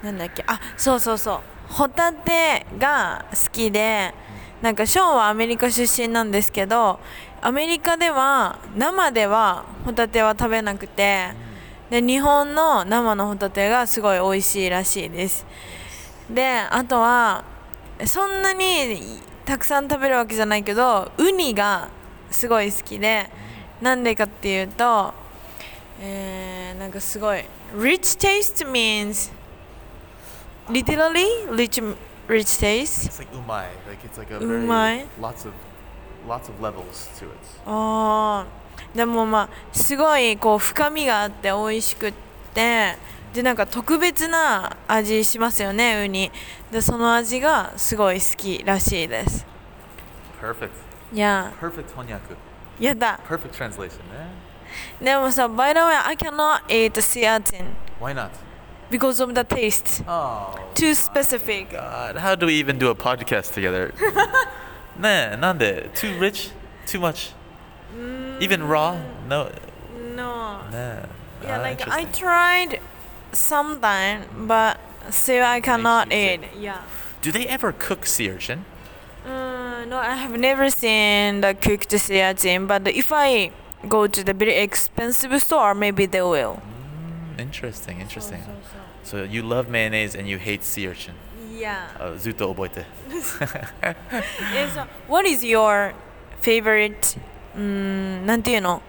[0.00, 0.44] なんだっけ？
[0.46, 1.40] あそうそうそう。
[1.72, 4.14] ホタテが好きで
[4.62, 7.00] なんかショーンはアメリカ出身なんですけど
[7.42, 11.30] アメリカでは生ではホタテは食べなくて
[11.90, 15.44] で日本の生のホタテがすごい美味しいらしいです。
[16.30, 17.42] であとは
[18.06, 21.88] そんなにたくさん食べるわけじゃないけどウニが
[22.30, 23.28] すごい好きで
[23.80, 25.14] なんでかっていうと
[26.00, 27.44] えー、なんかすごい
[27.76, 29.32] rich taste means
[30.68, 31.82] literally rich
[32.28, 33.66] rich taste It's like umai.
[33.88, 34.98] Like it's like a Umai.
[34.98, 35.52] very lots of
[36.28, 37.32] lots of levels to it.
[37.66, 42.12] あーでもまあすごいこう深みがあって美味しくっ
[42.54, 42.96] て
[43.34, 46.30] でなんか特別な味しますよねウニ
[46.70, 49.44] でその味がすごい好きらしいです
[50.40, 50.70] Perfect.
[51.13, 52.35] いや Perfect honyaku.
[52.79, 54.01] やだ Perfect translation,
[54.99, 55.03] eh?
[55.03, 57.65] でもさ by the way I cannot eat sea urchin
[58.01, 58.31] Why not?
[58.89, 63.53] because of the taste Oh too specific God, how do we even do a podcast
[63.53, 63.93] together?
[64.97, 65.89] nah, nande.
[65.93, 66.49] Too rich?
[66.87, 67.31] Too much?
[68.39, 68.97] Even raw?
[69.27, 69.49] No.
[70.15, 71.05] no Nah.
[71.43, 72.11] yeah Ah, like I interesting.
[72.13, 72.79] tried
[73.31, 74.77] sometime but
[75.11, 76.49] still I cannot you eat sick.
[76.59, 76.81] yeah
[77.21, 78.65] Do they ever cook sea urchin?
[79.27, 83.51] Uh, no, I have never seen the cooked sea urchin, but if I
[83.87, 86.61] go to the very expensive store, maybe they will.
[87.35, 88.41] Mm, interesting, interesting.
[88.43, 91.15] So, So you love mayonnaise and you hate sea urchin.
[91.51, 91.87] Yeah.
[91.99, 92.85] Uh, zuto oboite.
[94.53, 95.93] Eh, so, what is your
[96.41, 97.17] favorite?
[97.55, 98.81] うんなんていうの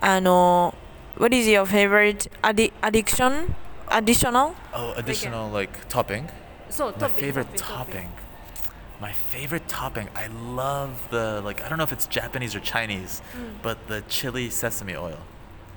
[0.00, 0.72] あの
[1.18, 3.54] What is your favorite addi addiction?
[3.88, 4.54] Additional?
[4.72, 6.28] Oh, additional like topping.
[6.70, 8.06] そう、 My favorite topping.
[9.00, 10.08] My favorite topping.
[10.14, 13.22] I love the like I don't know if it's Japanese or Chinese,
[13.62, 15.18] but the chili sesame oil.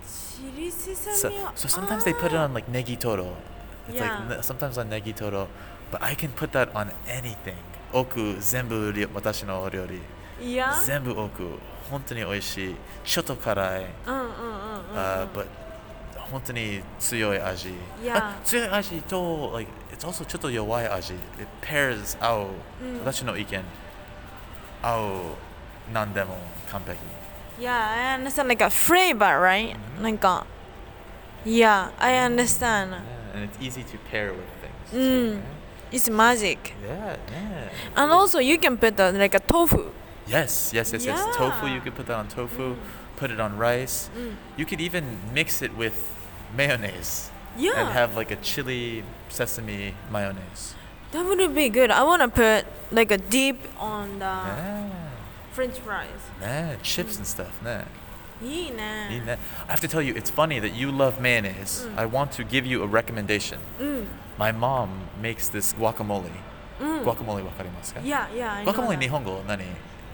[0.06, 3.34] チリセサ So, ミオ so sometimes they put it on like negitoro.
[3.90, 4.20] It's Yeah.
[4.30, 5.48] like ne- sometimes on negitoro,
[5.92, 7.56] but I can put that on anything.
[7.94, 10.00] Oku zenbu ri- watashi no ryori.
[10.40, 11.42] いや全部奥
[11.90, 15.48] 本当に美味しいちょっと辛い、うんうんうんうん uh, but
[16.32, 17.70] 本当に強い味、
[18.04, 18.18] Yeah.
[18.18, 21.20] あ 強い味と like it's also ちょっと弱い味 it
[21.62, 22.48] pairs 合う、
[22.84, 23.64] うん私の意見
[24.82, 26.38] 合う何でも
[26.72, 26.98] 完璧
[27.60, 29.76] Yeah, I understand like a flavor, right?
[30.02, 30.46] なんか
[31.46, 32.92] Yeah, I understand.
[32.92, 32.98] yeah,
[33.34, 35.42] and it's easy to pair with things うん
[35.92, 36.58] It's magic.
[36.86, 39.92] yeah yeah And also you can put uh, like a tofu.
[40.28, 41.34] yes yes yes yes Yeah.
[41.38, 42.76] tofu you could put that on tofu
[43.18, 45.94] put it on rice うん you could even mix it with
[46.56, 47.81] mayonnaise Yeah.
[47.81, 50.75] And have like a chili sesame mayonnaise.
[51.13, 51.91] That would be good.
[51.91, 54.91] I want to put like a dip on the yeah.
[55.53, 56.09] French fries.
[56.41, 57.63] Nah, chips and stuff.
[57.63, 57.83] Nah.
[58.41, 59.09] Yeah, nah.
[59.09, 59.37] Yeah, nah.
[59.69, 61.87] I have to tell you, it's funny that you love mayonnaise.
[61.87, 61.99] Mm.
[61.99, 63.59] I want to give you a recommendation.
[63.79, 64.07] Mm.
[64.39, 66.33] My mom makes this guacamole.
[66.81, 67.05] Mm.
[67.05, 68.05] Guacamole wakarimasu?
[68.05, 68.55] Yeah, yeah.
[68.55, 69.67] I guacamole nihongo nani?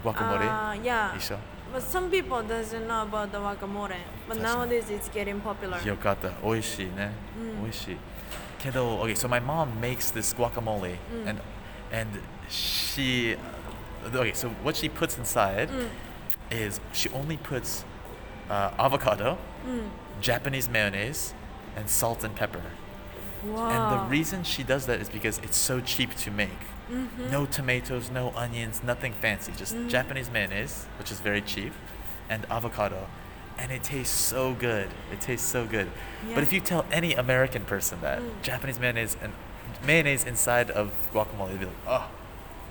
[0.04, 0.46] Guacamole?
[0.46, 1.16] Uh, yeah.
[1.16, 1.38] Isho?
[1.73, 3.95] But some people doesn't know about the guacamole.
[4.29, 5.85] But 確かに nowadays it's getting popular.
[5.87, 6.29] よかった。
[6.43, 7.11] 美味しいね。
[7.39, 7.97] うん美味しい。
[8.59, 11.41] けど、okay, so my mom makes this guacamole うん and
[11.91, 12.19] and
[12.49, 13.37] she
[14.05, 15.89] okay, so what she puts inside うん。
[16.51, 17.83] is she only puts
[18.49, 19.37] uh, avocado,
[20.21, 21.33] Japanese mayonnaise,
[21.75, 22.61] and salt and pepper.
[23.45, 23.69] Wow.
[23.69, 26.49] And the reason she does that is because it's so cheap to make.
[26.90, 27.30] Mm-hmm.
[27.30, 29.52] No tomatoes, no onions, nothing fancy.
[29.56, 29.88] Just mm.
[29.88, 31.72] Japanese mayonnaise, which is very cheap,
[32.28, 33.06] and avocado.
[33.58, 34.88] And it tastes so good.
[35.12, 35.90] It tastes so good.
[36.26, 36.34] Yeah.
[36.34, 38.42] But if you tell any American person that mm.
[38.42, 39.32] Japanese mayonnaise and
[39.84, 42.08] mayonnaise inside of guacamole, they'd be like, oh,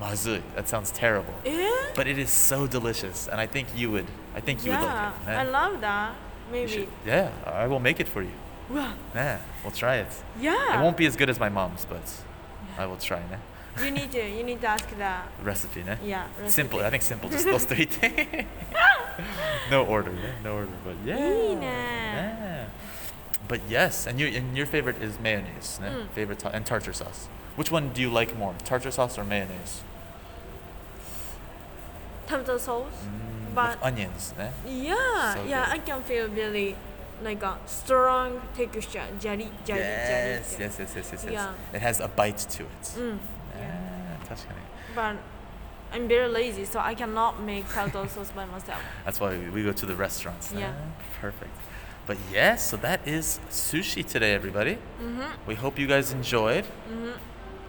[0.02, 0.42] mazui.
[0.56, 1.34] That sounds terrible.
[1.46, 1.72] Eh?
[1.96, 4.08] But it is so delicious, and I think you would.
[4.36, 5.40] I think you would yeah, like it.
[5.40, 6.16] I love that.
[6.52, 6.72] Maybe.
[6.72, 8.32] should- yeah, I will make it for you.
[8.70, 8.94] Wow.
[9.16, 10.08] Yeah, we'll try it.
[10.40, 10.80] Yeah.
[10.80, 12.02] It won't be as good as my mom's, but
[12.78, 13.20] I will try.
[13.20, 13.38] Ne?
[13.84, 14.30] You need to.
[14.30, 15.14] You need to ask the
[15.44, 15.98] recipe, ne?
[16.04, 16.28] Yeah.
[16.38, 16.50] Recipe.
[16.50, 16.80] Simple.
[16.82, 17.30] I think simple.
[17.30, 18.48] Just those three things.
[19.72, 20.12] no order.
[20.12, 20.30] Ne?
[20.44, 20.72] No order.
[20.84, 21.62] But yeah.
[21.62, 22.66] yeah.
[23.48, 25.90] But yes, and you and your favorite is mayonnaise, ne?
[25.90, 26.10] Mm.
[26.10, 27.28] Favorite and tartar sauce.
[27.56, 29.82] Which one do you like more, tartar sauce or mayonnaise?
[32.28, 34.52] Tartar sauce, mm, but onions, ne?
[34.68, 35.34] Yeah.
[35.34, 35.74] So yeah, good.
[35.74, 36.76] I can feel really
[37.24, 40.66] like a strong texture, jelly, jelly, yes, jelly.
[40.66, 41.34] Yes, yes, yes, yes, yes.
[41.34, 41.54] Yeah.
[41.74, 42.84] It has a bite to it.
[43.00, 43.18] Mm.
[43.59, 44.61] Yeah, 確かに。
[44.95, 45.17] But
[45.93, 48.81] I'm very lazy, so I cannot make tomato sauce by myself.
[49.05, 50.53] That's why we go to the restaurants.
[50.53, 50.73] Yeah.
[50.73, 51.51] Ah, Perfect.
[52.07, 54.79] But yes, so that is sushi today, everybody.
[55.01, 55.47] Mm-hmm.
[55.47, 56.65] We hope you guys enjoyed.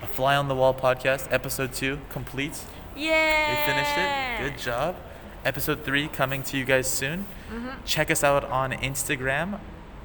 [0.02, 2.60] A Fly on the Wall podcast, episode two, complete.
[2.96, 3.50] Yeah.
[3.50, 4.50] We finished it.
[4.50, 4.96] Good job.
[5.46, 7.26] Episode three coming to you guys soon.
[7.52, 7.84] Mm-hmm.
[7.86, 9.60] Check us out on Instagram,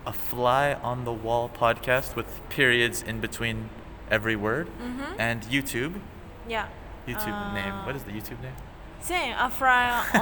[0.06, 3.70] a Fly on the Wall podcast with periods in between
[4.13, 5.19] every word, Mm-hmm.
[5.27, 5.93] and YouTube.
[6.47, 6.67] Yeah.
[7.07, 7.73] YouTube name.
[7.73, 8.55] Uh, What is the YouTube name?
[9.01, 9.33] Same.
[9.35, 9.51] A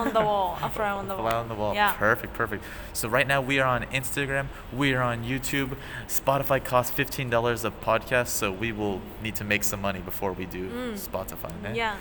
[0.01, 0.57] on the wall.
[0.59, 0.65] A
[1.01, 1.29] on the wall.
[1.29, 1.73] Fly on the wall.
[1.75, 1.91] Yeah.
[2.07, 2.63] Perfect, perfect.
[2.93, 4.45] So right now we are on Instagram,
[4.81, 5.71] we are on YouTube.
[6.07, 10.31] Spotify costs fifteen dollars a podcast, so we will need to make some money before
[10.33, 10.93] we do Mm.
[11.09, 11.51] Spotify.
[11.61, 11.75] ne?
[11.81, 11.95] Yeah.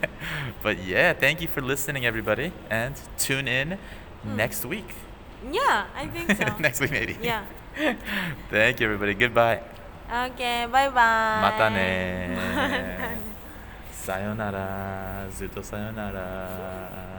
[0.64, 3.68] but yeah, thank you for listening, everybody, and tune in
[4.24, 4.36] Mm.
[4.42, 4.88] next week.
[5.60, 6.44] Yeah, I think so.
[6.66, 7.14] next week, maybe.
[7.20, 7.42] yeah.
[8.50, 9.12] thank you, everybody.
[9.14, 9.60] Goodbye.
[10.12, 10.92] Bye bye.
[11.40, 13.18] またね またね
[13.90, 15.26] さよなら。
[15.30, 17.11] ずっとさよなら。